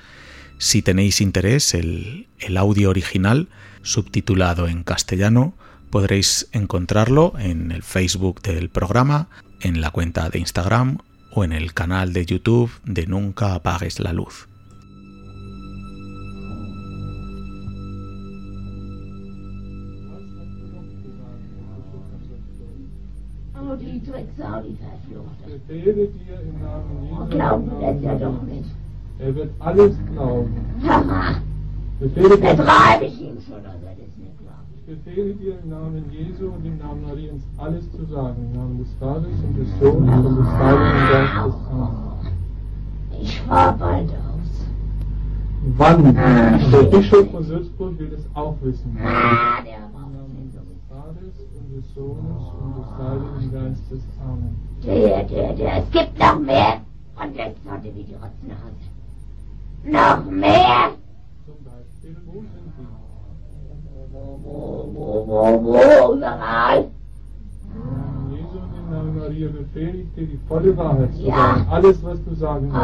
Si 0.59 0.81
tenéis 0.81 1.21
interés, 1.21 1.75
el 1.75 2.57
audio 2.57 2.89
original, 2.89 3.49
subtitulado 3.83 4.67
en 4.67 4.83
castellano, 4.83 5.55
podréis 5.91 6.49
encontrarlo 6.51 7.35
en 7.39 7.71
el 7.71 7.85
Facebook 7.85 8.43
del 8.43 8.69
programa, 8.69 9.29
en 9.65 9.81
la 9.81 9.91
cuenta 9.91 10.29
de 10.29 10.39
Instagram 10.39 10.99
o 11.33 11.43
en 11.43 11.53
el 11.53 11.73
canal 11.73 12.13
de 12.13 12.27
YouTube 12.27 12.71
de 12.85 13.07
Nunca 13.07 13.55
apagues 13.55 13.99
la 13.99 14.13
luz. 14.13 14.47
Er 29.21 29.35
wird 29.35 29.51
alles 29.61 29.95
glauben. 30.13 31.54
Betreibe 32.09 33.05
ich 33.07 33.21
ihn 33.21 33.39
schon, 33.41 33.63
dass 33.63 33.81
er 33.83 33.95
das 33.97 34.17
nicht 34.19 34.39
glaubt. 34.39 34.69
ich 34.77 34.85
befehle 34.85 35.35
dir 35.35 35.59
im 35.63 35.71
Namen 35.71 36.05
Jesu 36.11 36.49
und 36.49 36.65
im 36.67 36.79
Namen 36.79 37.03
Mariens 37.03 37.43
alles 37.57 37.91
zu 37.93 38.05
sagen. 38.13 38.37
Im 38.45 38.59
Namen 38.59 38.79
des 38.79 38.93
Vaters 39.01 39.33
und 39.43 39.57
des 39.57 39.69
Sohnes 39.81 40.27
und 40.27 40.37
des 40.39 40.47
Heiligen 40.47 41.09
Geistes. 41.11 41.55
Amen. 41.71 42.33
Ich 43.21 43.41
fahr 43.41 43.77
bald 43.79 44.11
aus. 44.11 44.67
Wann? 45.77 46.15
Der 46.15 46.83
Bischof 46.83 47.31
von 47.31 47.49
Würzburg 47.49 47.99
will 47.99 48.13
es 48.13 48.27
auch 48.35 48.57
wissen. 48.61 48.99
Ah, 49.03 49.63
der 49.65 49.85
des 50.45 50.55
so. 50.55 50.95
Vaters 50.95 51.37
und 51.57 51.77
des 51.77 51.95
Sohnes 51.95 52.43
und 52.61 52.77
des 52.79 52.91
Heiligen 52.99 53.53
Geistes. 53.53 54.03
Amen. 54.23 54.57
Der, 54.85 55.23
der, 55.25 55.53
der, 55.55 55.79
es 55.79 55.91
gibt 55.91 56.19
noch 56.19 56.39
mehr 56.39 56.81
von 57.17 57.33
der 57.35 57.55
Sorte 57.65 57.95
wie 57.95 58.03
die 58.03 58.15
Rotznase. 58.15 58.85
Noch 59.85 60.31
mehr? 60.31 60.91
Zum 61.45 61.57
Beispiel, 61.65 62.17
wo 62.27 62.41
sind 62.41 62.73
sie? 62.77 62.87
Wo, 64.13 64.21
wo, 64.43 65.27
wo, 65.27 65.27
wo, 65.27 65.65
wo, 65.65 66.19
sag 66.21 66.39
mal. 66.39 66.79
Im 67.75 67.81
Namen 67.91 68.33
Jesu 68.33 68.57
und 68.59 68.73
im 68.79 68.87
Namen 68.91 69.19
Maria 69.19 69.49
befehle 69.49 69.99
ich 70.03 70.15
dir 70.15 70.27
die 70.27 70.41
volle 70.49 70.77
Wahrheit 70.77 71.15
zu 71.15 71.27
sagen. 71.27 71.67
Alles, 71.71 72.03
was 72.05 72.19
du 72.25 72.35
sagen 72.35 72.69
musst. 72.69 72.81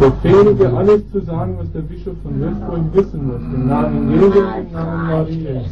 Befehle 0.00 0.54
dir 0.54 0.72
alles 0.76 1.10
zu 1.12 1.20
sagen, 1.20 1.58
was 1.58 1.70
der 1.72 1.80
Bischof 1.82 2.16
von 2.22 2.40
Würzburg 2.40 2.94
wissen 2.94 3.26
muss. 3.26 3.42
Im 3.42 3.66
Namen 3.68 4.10
Jesu 4.10 4.26
im 4.40 4.72
Namen 4.72 5.06
Maria. 5.06 5.60
ich. 5.60 5.70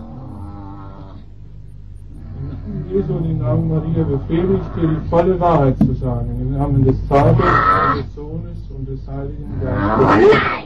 Im 2.34 2.48
Namen 2.48 2.90
Jesu 2.90 3.12
und 3.14 3.24
im 3.30 3.38
Namen 3.38 3.68
Maria 3.68 4.04
befehle 4.04 4.54
ich 4.54 4.68
dir 4.80 4.88
die 4.88 5.08
volle 5.08 5.40
Wahrheit 5.40 5.78
zu 5.78 5.92
sagen. 5.94 6.28
Im 6.40 6.50
Namen 6.56 6.84
des 6.84 6.98
Vaters 7.08 7.36
und 7.36 8.02
des 8.04 8.14
Sohnes 8.14 8.58
und 8.76 8.88
des 8.88 9.06
Heiligen 9.08 9.60
Oh 9.60 9.64
Geistes. 9.64 10.32
nein! 10.32 10.64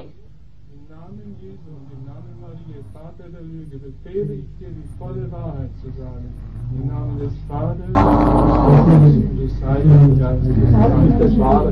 Im 0.73 0.83
Namen 0.89 1.37
Jesu 1.41 1.69
und 1.77 1.89
im 1.93 2.03
Namen 2.07 2.35
Maria, 2.41 2.81
Vater 2.93 3.29
der 3.31 3.43
Lüge, 3.43 3.79
befehle 3.79 4.35
ich 4.35 4.47
dir 4.59 4.69
die 4.69 4.89
volle 4.99 5.31
Wahrheit 5.33 5.71
zu 5.83 5.89
sagen. 6.01 6.33
Im 6.75 6.89
Namen 6.89 7.19
des 7.21 7.33
Vaters 7.49 7.77
und 7.87 7.95
des 7.95 8.03
Sohnes 8.03 9.17
und 9.17 9.37
des 9.39 9.55
Heiligen 9.65 10.19
Geistes. 10.19 10.55
Das 10.73 10.89
ist 10.89 10.99
nicht 10.99 11.21
das 11.21 11.39
Wahre. 11.39 11.69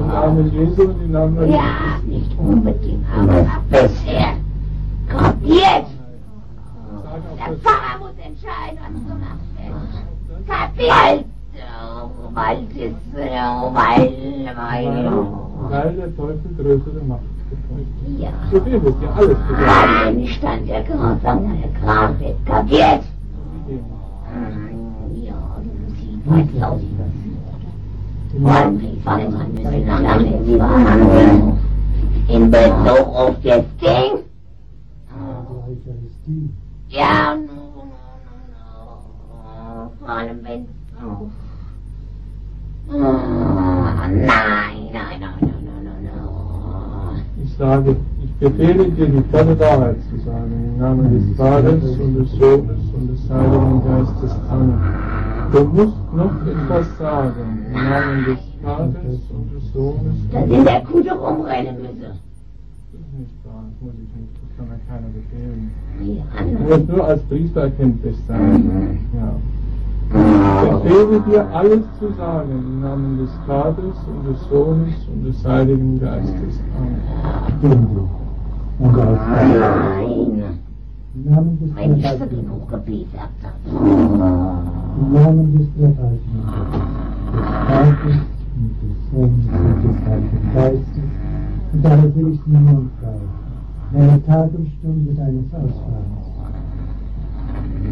Im 0.00 0.06
Namen 0.08 0.52
Jesu 0.52 0.82
und 0.82 1.02
im 1.02 1.10
Namen 1.12 1.34
Maria. 1.34 1.56
Ja, 1.56 1.62
nicht 2.06 2.38
unbedingt, 2.38 3.04
aber 3.16 3.46
bisher. 3.70 4.32
Kapiert! 5.08 5.86
Sag 7.04 7.12
auch 7.12 7.36
Der 7.36 7.48
das. 7.48 7.58
Pfarrer 7.62 7.98
muss 8.00 8.16
entscheiden, 8.24 8.78
was 8.80 8.94
gemacht 9.08 9.44
wird. 9.56 10.46
Kapiert! 10.48 11.24
Oh, 11.92 12.34
weil 12.34 12.58
es 12.70 12.76
ist, 12.76 12.94
oh, 13.14 13.74
weil, 13.74 14.12
weil, 14.56 15.12
Weil 15.70 15.92
der 15.94 16.16
Teufel 16.16 16.50
größere 16.56 17.04
Macht 17.06 17.20
betäubt. 17.50 18.18
ja. 18.18 18.30
Befehle 18.50 18.76
es 18.78 18.98
dir 19.00 19.14
alles 19.14 19.36
zu 19.46 19.54
sagen. 19.54 19.58
Gerade 19.58 20.10
im 20.20 20.26
Stand 20.26 20.68
der 20.68 20.82
Gehorsam 20.82 21.58
der 21.60 21.80
Graf 21.80 22.18
wird 22.20 22.46
kapiert! 22.46 23.02
In 23.70 23.78
Bezug 32.50 33.06
auf 33.14 33.36
das 33.44 33.64
Ding? 33.80 34.24
Ja, 36.88 37.36
no, 37.36 37.42
no, 37.46 37.52
no, 38.50 38.56
no. 39.76 39.92
Vor 40.00 40.08
allem 40.08 40.40
wenn 40.42 40.66
oh. 41.00 41.30
Oh, 42.92 42.94
nein, 42.96 44.26
nein, 44.26 44.90
nein, 44.92 44.92
nein, 44.92 45.20
nein, 45.20 45.30
nein. 46.02 47.24
Ich 47.44 47.52
sage, 47.56 47.94
ich 48.24 48.32
befehle 48.34 48.90
dir 48.90 49.06
die 49.06 49.22
volle 49.30 49.56
Wahrheit 49.60 49.98
zu 50.10 50.16
sagen, 50.24 50.52
im 50.52 50.76
Namen 50.78 51.28
des 51.28 51.36
Vaters 51.36 51.84
und 51.84 52.14
des 52.16 52.32
Sohnes 52.32 52.89
Heiligen 53.30 53.82
Geistes. 53.84 54.32
Amen. 54.50 54.78
Du 55.52 55.64
musst 55.64 56.12
noch 56.12 56.32
etwas 56.46 56.86
sagen, 56.98 57.64
im 57.66 57.72
Namen 57.72 58.24
des 58.24 58.38
Vaters 58.62 59.20
und 59.30 59.52
des 59.54 59.72
Sohnes. 59.72 60.14
Dass 60.32 60.44
in 60.44 60.64
der 60.64 60.80
Kutte 60.82 61.12
rumrennen 61.12 61.76
müsse. 61.76 62.10
Das 62.10 63.00
ist 63.00 63.18
nicht 63.18 63.44
wahr, 63.44 63.64
das 63.66 63.80
muss 63.80 63.94
ich 63.94 64.10
nicht, 64.16 64.34
das 64.34 64.56
kann 64.56 64.68
mir 64.68 64.80
keiner 64.88 65.10
befehlen. 65.14 65.70
Ja, 66.00 66.22
Du 66.42 66.76
musst 66.76 66.88
nur 66.88 67.04
als 67.06 67.22
Priester 67.22 67.60
erkenntlich 67.62 68.16
sein. 68.26 68.98
Ja. 69.14 69.32
Ich 70.12 70.70
befehle 70.70 71.20
dir 71.20 71.46
alles 71.54 71.82
zu 72.00 72.12
sagen, 72.14 72.50
im 72.50 72.80
Namen 72.80 73.18
des 73.18 73.30
Vaters 73.46 73.96
und 74.08 74.32
des 74.32 74.40
Sohnes 74.48 74.94
und 75.12 75.24
des 75.24 75.44
Heiligen 75.46 76.00
Geistes. 76.00 76.60
Amen. 76.76 78.10
Nein. 78.80 80.49
So 81.12 81.18
Dreifaltigen, 81.74 82.28
genug 82.28 82.68
gebetet 82.68 83.18
habe. 83.18 83.34
im 84.96 85.12
Namen 85.12 85.58
des 85.58 85.66
Dreifaltigen, 85.74 86.44
des 87.32 87.46
Vaters 87.66 88.20
und 88.54 88.74
des 88.80 88.94
Sohnes 89.10 89.46
und 89.50 89.78
des 89.82 89.96
Heiligen 90.06 90.54
Geistes 90.54 91.08
und 91.72 91.86
aller 91.86 92.10
seligsten 92.12 92.52
Jungfrau, 92.54 93.20
deine 93.92 94.24
Tag 94.24 94.50
und 94.54 94.68
Stunde 94.78 95.14
deines 95.14 95.52
Ausfahrens. 95.52 96.26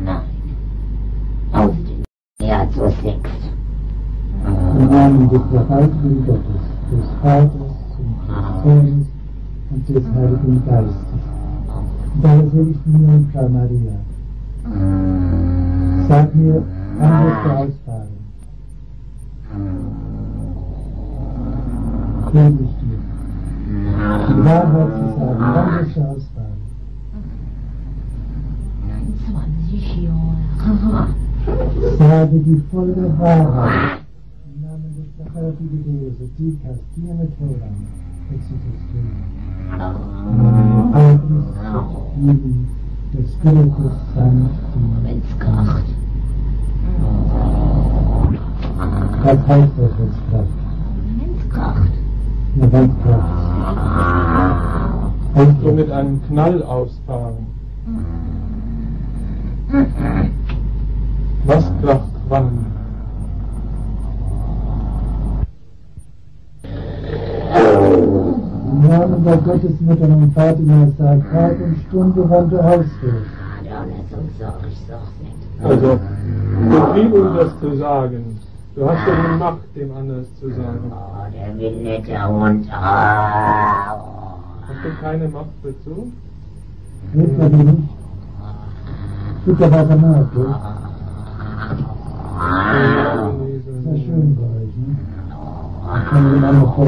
Nein. 0.05 0.23
Aus 1.53 1.75
dem 2.39 2.47
Jahr. 2.47 2.69
Im 4.79 4.91
Namen 4.91 5.29
des 5.29 5.43
Dreifaltigen 5.51 6.25
Gottes, 6.25 6.63
des 6.93 7.07
Vaters 7.21 7.51
und 7.99 8.15
des 8.29 8.63
Sohnes 8.63 9.07
und 9.71 9.89
des 9.89 10.05
Heiligen 10.15 10.63
Geistes 10.65 11.18
daher 12.23 12.51
soll 12.51 12.69
ich 12.71 12.79
die 12.85 12.93
Jungfrau 12.93 13.49
Maria. 13.49 13.97
Sag 16.09 16.35
mir, 16.35 16.63
wann 16.99 17.25
wird 17.25 17.37
sie 17.45 17.51
ausfahren? 17.51 18.19
König 22.31 22.71
dir. 22.81 22.99
Die 23.69 24.45
Wahrheit 24.45 24.91
zu 24.99 25.07
sagen, 25.19 25.39
wann 25.39 25.79
wird 25.79 25.95
sie 25.95 26.01
ausfahren? 26.01 26.59
Sage 31.99 32.39
die 32.41 32.63
volle 32.71 33.19
Wahrheit. 33.19 34.01
Im 34.45 34.63
Namen 34.63 34.91
des 34.97 35.09
Zacharatigideuses, 35.17 36.31
Dikas, 36.39 36.79
Diamet 36.97 37.33
Horan, 37.41 37.77
Exodus 38.31 38.81
3. 38.93 39.48
Das 43.13 43.29
will 43.43 43.59
ich 43.61 43.79
nicht 43.79 44.01
sein. 44.15 44.51
Wenn's 45.03 45.39
kracht. 45.39 45.85
Was 49.23 49.41
heißt 49.49 49.73
das, 49.77 49.93
wenn's 49.99 50.19
kracht? 50.31 51.93
Wenn's 52.55 52.95
kracht. 53.03 53.29
Ja. 53.61 55.13
Kannst 55.35 55.63
du 55.63 55.73
mit 55.73 55.91
einem 55.91 56.21
Knall 56.27 56.63
ausfahren? 56.63 57.28
Du 72.51 72.59
ausfährst. 72.59 73.27
Ah, 73.41 73.63
da 73.65 73.85
lässt 73.85 74.13
uns 74.13 74.39
sorg, 74.39 74.65
ich 74.69 74.79
sag's 74.89 75.13
nicht. 75.21 75.37
Also, 75.63 75.99
Vertriebung 76.71 77.35
das 77.37 77.61
zu 77.61 77.77
sagen. 77.77 78.39
Du 78.75 78.89
hast 78.89 79.07
ja 79.07 79.13
eine 79.15 79.37
Macht, 79.37 79.77
dem 79.77 79.91
anders 79.97 80.27
zu 80.41 80.49
sagen. 80.51 80.91
Oh, 80.91 81.27
der 81.33 81.59
will 81.59 81.77
nicht 81.83 82.09
runter. 82.09 82.73
Hast 84.69 84.85
du 84.85 84.91
keine 85.03 85.29
Macht 85.29 85.47
dazu? 85.63 86.13
Hilft 87.13 87.39
er 87.41 87.49
dir 87.49 87.65
nicht? 87.65 87.89
Tut 89.45 89.61
er 89.61 89.71
weiter 89.71 89.97
nach, 89.97 90.33
gell? 90.35 90.55
Sehr 93.85 93.97
schön 93.97 94.37
bei 94.37 94.43
euch, 94.43 94.75
ne? 94.77 94.91
Ich 95.97 96.05
kann 96.11 96.37
ihm 96.37 96.45
auch 96.45 96.53
noch 96.53 96.79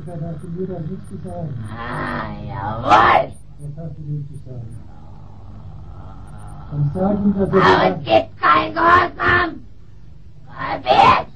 folgen. 0.00 0.04
Wirklich, 0.04 0.04
da 0.06 0.12
hast 0.26 0.42
du 0.42 0.48
mir 0.48 0.66
das 0.66 0.80
nicht 0.90 1.08
zu 1.08 1.16
sagen. 1.28 1.54
Ah, 1.70 2.32
jawohl. 2.46 3.32
Was 3.58 3.72
hast 3.76 3.98
du 3.98 4.02
ihm 4.02 4.26
zu 4.28 4.34
sagen? 4.44 4.70
Dann 6.70 6.90
sag 6.94 7.14
ihm, 7.18 7.32
dass 7.38 7.48
er 7.48 7.54
Aber 7.54 7.84
es 7.88 8.04
gibt 8.04 8.40
kein 8.40 8.74
Gehorsam. 8.74 9.50
Verwirrt. 10.46 11.28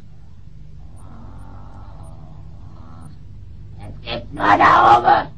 Es 3.79 3.95
gibt 4.03 4.35
nur 4.35 4.45
da 4.59 4.99
oben. 4.99 5.29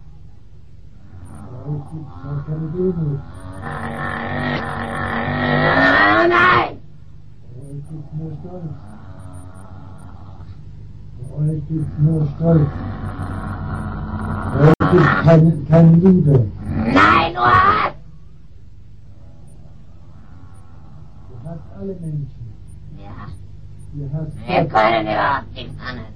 Bei 1.51 1.71
euch 1.71 1.85
gibt 1.91 2.07
es 2.07 2.13
auch 2.25 2.47
keine 2.47 2.69
Demut. 2.71 3.21
Nein. 6.29 6.73
Bei 7.43 7.61
euch 7.61 7.83
gibt 7.89 8.05
es 8.07 8.13
nur 8.19 8.33
Stolz. 8.41 8.75
Bei 11.19 11.25
euch 11.45 11.63
gibt 11.69 11.87
es 11.87 11.99
nur 11.99 12.27
Stolz 12.37 12.71
gibt 14.91 15.25
keine, 15.25 15.65
keine 15.69 15.97
Liebe. 15.97 16.51
Nein, 16.69 17.35
du 17.35 17.41
hast! 17.41 17.95
Du 21.29 21.49
hast 21.49 21.61
alle 21.79 21.95
Menschen. 21.95 22.55
Ja. 22.99 23.29
Du 23.93 24.11
hast 24.13 24.49
Wir 24.49 24.65
können 24.67 25.07
überhaupt 25.07 25.55
nichts 25.55 25.75
anderes. 25.81 26.11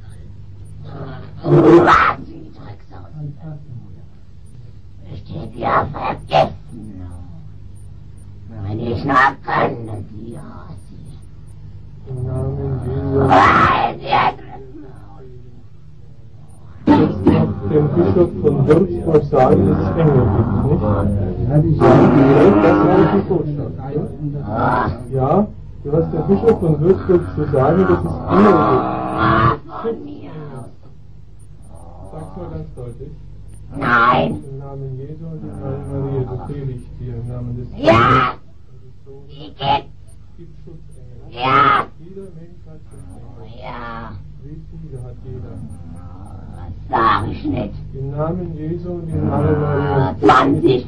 Was? 1.45 2.19
Wie 2.27 2.51
Drecksau. 2.53 3.03
Versteht 5.09 5.55
ihr? 5.55 5.89
Vergessen. 5.93 6.55
Wenn 8.67 8.81
ich 8.81 9.05
nur 9.05 9.15
könnte, 9.45 10.05
die 10.11 10.39
Hose. 10.39 10.85
Nein, 13.29 13.99
die 13.99 14.44
dem 17.75 17.89
Bischof 17.89 18.31
von 18.41 18.67
Würzburg 18.69 19.25
sagen, 19.25 19.69
dass 19.69 19.79
es 19.79 19.97
Engel 19.97 20.27
gibt, 20.37 20.53
nicht? 20.65 20.83
Das 21.83 22.77
war 22.87 22.97
die 23.15 23.23
Botschaft. 23.29 23.75
Ja, 25.13 25.47
du 25.83 25.93
hast 25.93 26.13
dem 26.13 26.27
Bischof 26.29 26.61
von 26.61 26.81
Würzburg 26.81 27.23
zu 27.35 27.45
sagen, 27.53 27.81
dass 27.89 27.99
es 27.99 28.15
Engel 28.31 28.55
gibt. 29.83 30.31
Sag's 32.13 32.37
mal 32.37 32.49
ganz 32.51 32.69
deutlich. 32.77 33.13
Nein. 33.77 34.45
Im 34.51 34.59
Namen 34.59 34.99
Jesu 34.99 35.25
und 35.27 35.43
im 35.43 35.49
Namen 35.61 35.85
Maria 35.91 36.23
befehle 36.31 36.73
ich 36.73 36.87
dir, 36.99 37.15
im 37.15 37.29
Namen 37.29 37.57
des 37.57 37.69
Ja. 37.77 38.35
Die 39.29 39.49
gibt. 39.49 39.89
gibt 40.37 40.57
Schutzengel. 40.65 41.19
Ja. 41.31 41.87
Jeder 41.99 42.29
Mensch 42.39 42.63
hat 42.67 42.81
Schutzengel. 42.89 43.47
Ja. 43.61 44.13
Wie 44.45 44.63
viele 44.71 45.03
hat 45.03 45.17
jeder? 45.25 45.55
Das 46.89 46.99
sag 46.99 47.29
ich 47.31 47.45
nicht. 47.45 47.75
Im 47.95 48.11
Namen 48.11 48.57
Jesu 48.57 48.91
und 48.91 49.09
im 49.13 49.29
Namen 49.29 49.61
Maria. 49.61 50.15
20. 50.21 50.87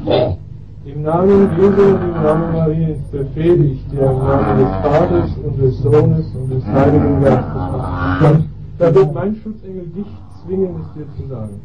Im 0.84 1.02
Namen 1.02 1.50
Jesu 1.58 1.82
und 1.82 2.02
im 2.02 2.12
Namen 2.12 2.52
Mariens 2.52 2.98
befehle 3.10 3.64
ich 3.64 3.88
dir 3.88 4.02
im 4.02 4.18
Namen 4.18 4.58
des 4.58 4.68
Vaters 4.68 5.30
und 5.42 5.58
des 5.60 5.78
Sohnes 5.78 6.26
und 6.34 6.50
des 6.50 6.64
Heiligen 6.66 7.22
Geistes. 7.22 8.44
Da 8.78 8.94
wird 8.94 9.14
mein 9.14 9.34
Schutzengel 9.36 9.86
dich 9.86 10.06
zwingen, 10.44 10.76
es 10.80 10.92
dir 10.94 11.06
zu 11.16 11.28
sagen. 11.28 11.60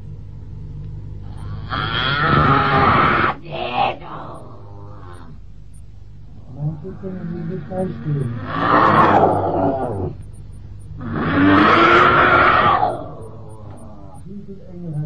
Ah, 1.70 3.36
mein 6.56 6.78
Schutzengel 6.82 7.28
will 7.32 7.46
nicht 7.56 7.70
beistehen. 7.70 8.34
Wie 10.98 11.51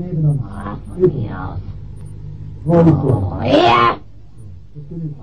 er? 0.00 1.56
Oh, 2.66 2.82
hier. 3.42 3.96
Das 4.74 4.84
bin 4.88 5.02
ich. 5.04 5.14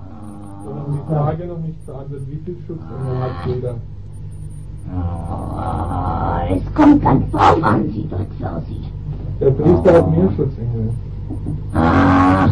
Haben 0.64 0.92
die 0.92 1.12
Frage 1.12 1.46
noch 1.46 1.58
nicht 1.58 1.86
beantwortet. 1.86 2.26
Wie 2.28 2.40
viel 2.44 2.56
Schutzengel 2.66 3.20
hat 3.20 3.46
jeder? 3.46 3.74
Oh, 4.94 6.54
es 6.54 6.74
kommt 6.74 7.02
ganz 7.02 7.30
drauf 7.30 7.62
an, 7.62 7.92
wie 7.92 8.08
das 8.08 8.20
aussieht. 8.52 8.92
Der 9.40 9.50
Priester 9.50 9.92
hat 9.94 10.10
mehr 10.10 10.30
Schutzengel. 10.36 10.94
Ah. 11.74 12.46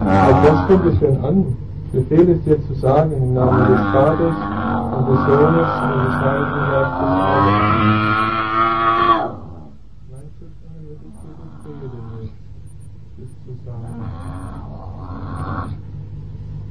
Auf 0.00 0.36
was 0.44 0.66
kommt 0.66 0.86
es 0.86 0.98
denn 1.00 1.24
an? 1.24 1.36
Ich 1.86 1.92
befehle 1.92 2.32
es 2.32 2.42
dir 2.44 2.58
zu 2.66 2.74
sagen 2.74 3.12
im 3.12 3.34
Namen 3.34 3.68
des 3.70 3.80
Vaters 3.92 4.36
und 4.96 5.08
des 5.08 5.20
Sohnes 5.26 5.70
und 5.82 5.98
des 6.04 6.14
Heiligen 6.20 6.62
Geistes. 6.70 6.81
Mein 7.02 7.18
Schutzengel 10.38 10.82
wird 10.86 11.02
es 11.02 11.14
dir 11.18 11.34
befehlen, 11.42 12.30
es 13.18 13.32
zu 13.42 13.52
sagen. 13.66 13.98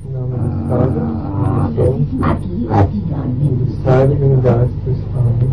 Im 0.06 0.10
Namen 0.14 0.40
des 0.48 0.56
Vaters 0.70 1.04
und 1.04 1.48
des 1.68 1.76
Sohnes 1.76 2.12
Magie, 2.14 2.64
was 2.70 2.88
sie 2.92 3.04
da 3.10 3.18
und 3.22 3.40
nimmt. 3.40 3.62
des 3.68 3.76
Heiligen 3.86 4.42
Geistes. 4.42 5.00
Amen. 5.18 5.36
Die 5.42 5.48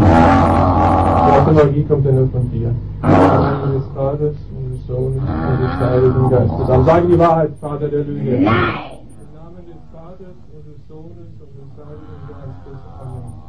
ganze 1.35 1.53
Magie 1.53 1.85
kommt 1.85 2.05
ja 2.05 2.13
nur 2.13 2.29
von 2.29 2.51
dir. 2.53 2.69
Im 2.69 2.75
Namen 3.03 3.73
des 3.73 3.87
Vaters 3.97 4.37
und 4.55 4.67
des 4.73 4.87
Sohnes 4.87 5.23
und 5.23 5.59
des 5.61 5.75
Heiligen 5.81 6.31
Geistes. 6.31 6.71
Amen. 6.71 6.85
Sage 6.87 7.07
die 7.09 7.19
Wahrheit, 7.19 7.51
Vater 7.61 7.89
der 7.89 8.05
Lüge. 8.05 8.31
Nein. 8.31 8.37
Im 8.39 8.47
Namen 8.47 9.67
des 9.67 9.83
Vaters 9.93 10.39
und 10.55 10.67
des 10.71 10.87
Sohnes 10.87 11.35
und 11.35 11.53
des 11.59 11.71
Heiligen 11.85 12.29
Geistes. 12.31 12.79
Amen. 13.03 13.48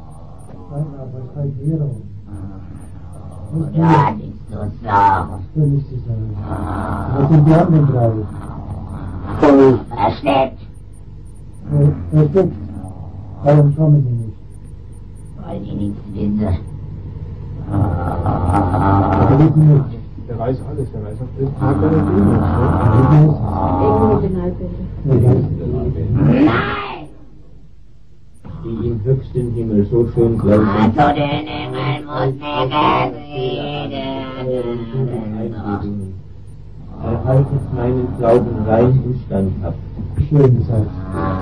Aber 0.53 1.19
es 1.19 1.35
heißt 1.35 1.57
Hero. 1.63 1.89
Nicht 3.51 3.73
nicht 4.17 4.37
so 4.49 4.57
sagen. 4.83 5.29
Das 5.31 5.41
will 5.55 5.73
ich 5.77 5.85
dir 5.89 5.99
sagen. 6.07 6.29
Was 7.15 7.25
sind 7.29 7.43
die 7.47 7.53
anderen 7.53 7.85
drei? 7.87 8.11
Versteckt. 9.95 10.59
Versteckt. 12.11 12.55
Warum 13.43 13.75
kommen 13.75 14.01
die 14.05 14.11
nicht? 14.11 14.37
Weil 15.45 15.59
die 15.61 15.75
nichts 15.75 16.01
wissen. 16.13 16.39
Wir 19.29 19.39
wissen 19.39 19.63
nicht. 19.73 19.85
Der 20.27 20.37
weiß 20.37 20.57
alles, 20.69 20.87
der 20.91 21.01
weiß 21.03 21.17
auch 21.21 21.31
der 21.37 21.89
Lüge. 21.91 22.35
Wir 25.05 25.15
wissen. 25.15 26.07
Nein. 26.25 26.88
Die 28.63 28.87
im 28.87 29.01
höchsten 29.03 29.53
Himmel 29.53 29.85
so 29.85 30.07
schön 30.13 30.37
glauben, 30.37 30.67
Also 30.95 31.15
den 31.15 31.47
Engel 31.47 32.03
muss 32.03 32.33
mir 32.33 32.79
Eingebungen. 35.39 36.13
Erhaltet 37.01 37.73
meinen 37.73 38.07
Glauben 38.17 38.65
rein 38.67 38.99
und 39.05 39.19
standhaft. 39.25 39.77
Schön 40.27 40.57
gesagt. 40.57 40.91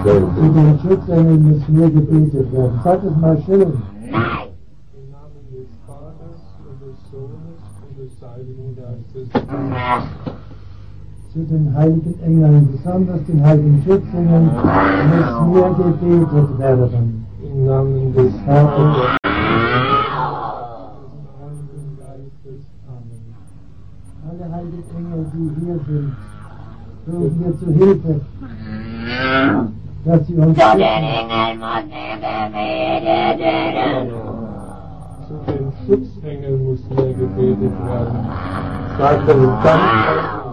Zu 0.03 0.51
den 0.53 0.79
Schutzengeln 0.81 1.51
muss 1.51 1.67
mir 1.67 1.89
gebetet 1.89 2.51
werden. 2.53 2.79
Sag 2.83 3.03
es 3.03 3.15
mal 3.17 3.41
schön. 3.45 3.73
Nein. 4.11 4.49
Im 4.93 5.11
Namen 5.11 5.43
des 5.51 5.69
Vaters 5.87 6.41
und 6.69 6.77
des 6.85 6.97
Sohnes 7.11 7.59
und 7.81 7.93
des 7.97 8.13
Heiligen 8.21 8.69
Geistes 8.75 9.27
zu 11.37 11.43
den 11.43 11.71
heiligen 11.75 12.15
Engeln, 12.25 12.67
besonders 12.71 13.23
den 13.27 13.45
heiligen 13.45 13.83
Schützlingen, 13.85 14.49
muss 14.55 15.29
mir 15.53 15.69
gebetet 15.75 16.57
werden. 16.57 17.25
Im 17.43 17.65
Namen 17.65 18.13
des 18.15 18.33
Vaters. 18.43 19.17
Alle 24.27 24.45
heiligen 24.51 24.83
Engel, 24.97 25.25
die 25.31 25.47
hier 25.59 25.79
sind, 25.85 26.11
rufen 27.07 27.39
wir 27.45 27.53
zu 27.59 27.67
Hilfe, 27.71 28.13
dass 30.05 30.27
sie 30.27 30.33
uns. 30.33 30.57
Zu 30.57 30.63
den 30.73 30.81
Engeln 30.81 31.59
muss 31.59 31.83
mir 31.93 32.17
gebetet 32.17 33.39
werden. 33.39 34.09
Zu 35.27 35.33
den 35.45 35.67
Schutzengeln 35.85 36.57
muss 36.65 36.81
mir 36.89 37.13
gebetet 37.13 37.75
werden. 37.85 38.17
Satan, 38.97 39.41
danke. 39.63 40.46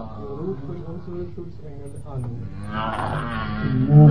Im 3.94 4.06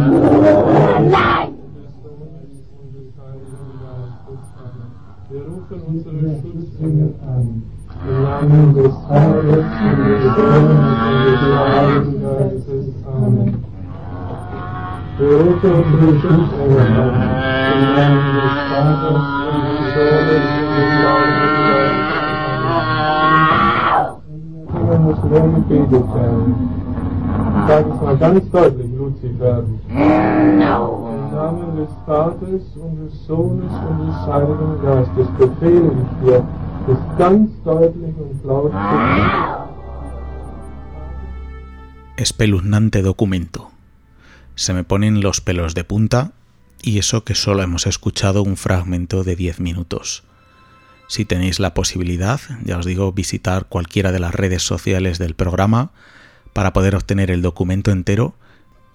Namen 28.19 28.92
Espeluznante 42.17 43.01
documento. 43.01 43.71
Se 44.55 44.73
me 44.73 44.83
ponen 44.83 45.21
los 45.21 45.41
pelos 45.41 45.73
de 45.73 45.83
punta 45.83 46.31
y 46.81 46.99
eso 46.99 47.23
que 47.23 47.35
solo 47.35 47.63
hemos 47.63 47.87
escuchado 47.87 48.43
un 48.43 48.57
fragmento 48.57 49.23
de 49.23 49.35
10 49.35 49.59
minutos. 49.61 50.23
Si 51.07 51.25
tenéis 51.25 51.59
la 51.59 51.73
posibilidad, 51.73 52.39
ya 52.63 52.77
os 52.77 52.85
digo, 52.85 53.11
visitar 53.11 53.65
cualquiera 53.65 54.11
de 54.11 54.19
las 54.19 54.35
redes 54.35 54.63
sociales 54.63 55.19
del 55.19 55.35
programa 55.35 55.91
para 56.53 56.73
poder 56.73 56.95
obtener 56.95 57.31
el 57.31 57.41
documento 57.41 57.91
entero 57.91 58.35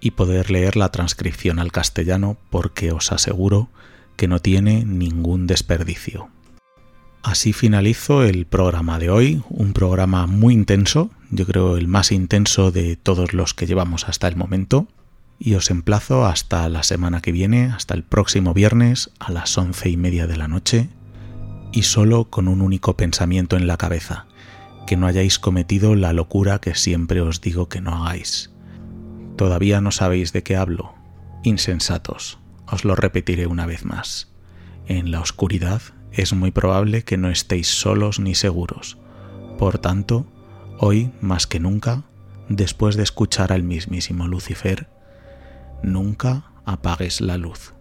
y 0.01 0.13
poder 0.13 0.51
leer 0.51 0.77
la 0.77 0.91
transcripción 0.91 1.59
al 1.59 1.73
castellano 1.73 2.37
porque 2.51 2.93
os 2.93 3.13
aseguro 3.13 3.69
que 4.17 4.29
no 4.29 4.41
tiene 4.41 4.85
ningún 4.85 5.47
desperdicio. 5.47 6.29
Así 7.23 7.53
finalizo 7.53 8.23
el 8.23 8.47
programa 8.47 8.99
de 8.99 9.11
hoy, 9.11 9.43
un 9.49 9.73
programa 9.73 10.27
muy 10.27 10.55
intenso, 10.55 11.11
yo 11.31 11.47
creo 11.47 11.77
el 11.77 11.89
más 11.89 12.13
intenso 12.13 12.71
de 12.71 12.97
todos 12.97 13.35
los 13.35 13.55
que 13.55 13.67
llevamos 13.67 14.09
hasta 14.09 14.29
el 14.29 14.37
momento, 14.37 14.87
y 15.39 15.55
os 15.55 15.71
emplazo 15.71 16.27
hasta 16.27 16.69
la 16.69 16.83
semana 16.83 17.21
que 17.21 17.33
viene, 17.33 17.67
hasta 17.67 17.95
el 17.95 18.03
próximo 18.03 18.55
viernes 18.55 19.11
a 19.21 19.31
las 19.31 19.57
once 19.59 19.89
y 19.89 19.97
media 19.97 20.27
de 20.27 20.37
la 20.37 20.49
noche, 20.49 20.89
y 21.73 21.83
solo 21.83 22.25
con 22.25 22.49
un 22.49 22.61
único 22.61 22.97
pensamiento 22.97 23.57
en 23.57 23.67
la 23.67 23.77
cabeza, 23.77 24.27
que 24.87 24.97
no 24.97 25.07
hayáis 25.07 25.39
cometido 25.39 25.95
la 25.95 26.13
locura 26.13 26.61
que 26.61 26.75
siempre 26.75 27.21
os 27.21 27.41
digo 27.41 27.69
que 27.69 27.81
no 27.81 27.95
hagáis. 27.95 28.51
Todavía 29.39 29.81
no 29.81 29.93
sabéis 29.93 30.33
de 30.33 30.43
qué 30.43 30.57
hablo, 30.57 30.95
insensatos, 31.45 32.41
os 32.67 32.85
lo 32.85 32.97
repetiré 32.97 33.47
una 33.47 33.67
vez 33.67 33.85
más. 33.85 34.33
En 34.89 35.13
la 35.13 35.21
oscuridad 35.21 35.81
es 36.11 36.33
muy 36.33 36.51
probable 36.51 37.05
que 37.05 37.17
no 37.19 37.31
estéis 37.31 37.69
solos 37.69 38.19
ni 38.19 38.35
seguros. 38.35 38.99
Por 39.57 39.79
tanto, 39.79 40.27
hoy 40.81 41.13
más 41.21 41.47
que 41.47 41.61
nunca, 41.61 42.03
después 42.49 42.97
de 42.97 43.05
escuchar 43.05 43.53
al 43.53 43.63
mismísimo 43.63 44.27
Lucifer, 44.27 44.89
nunca 45.85 46.51
apagues 46.65 47.21
la 47.21 47.39
luz. 47.39 47.75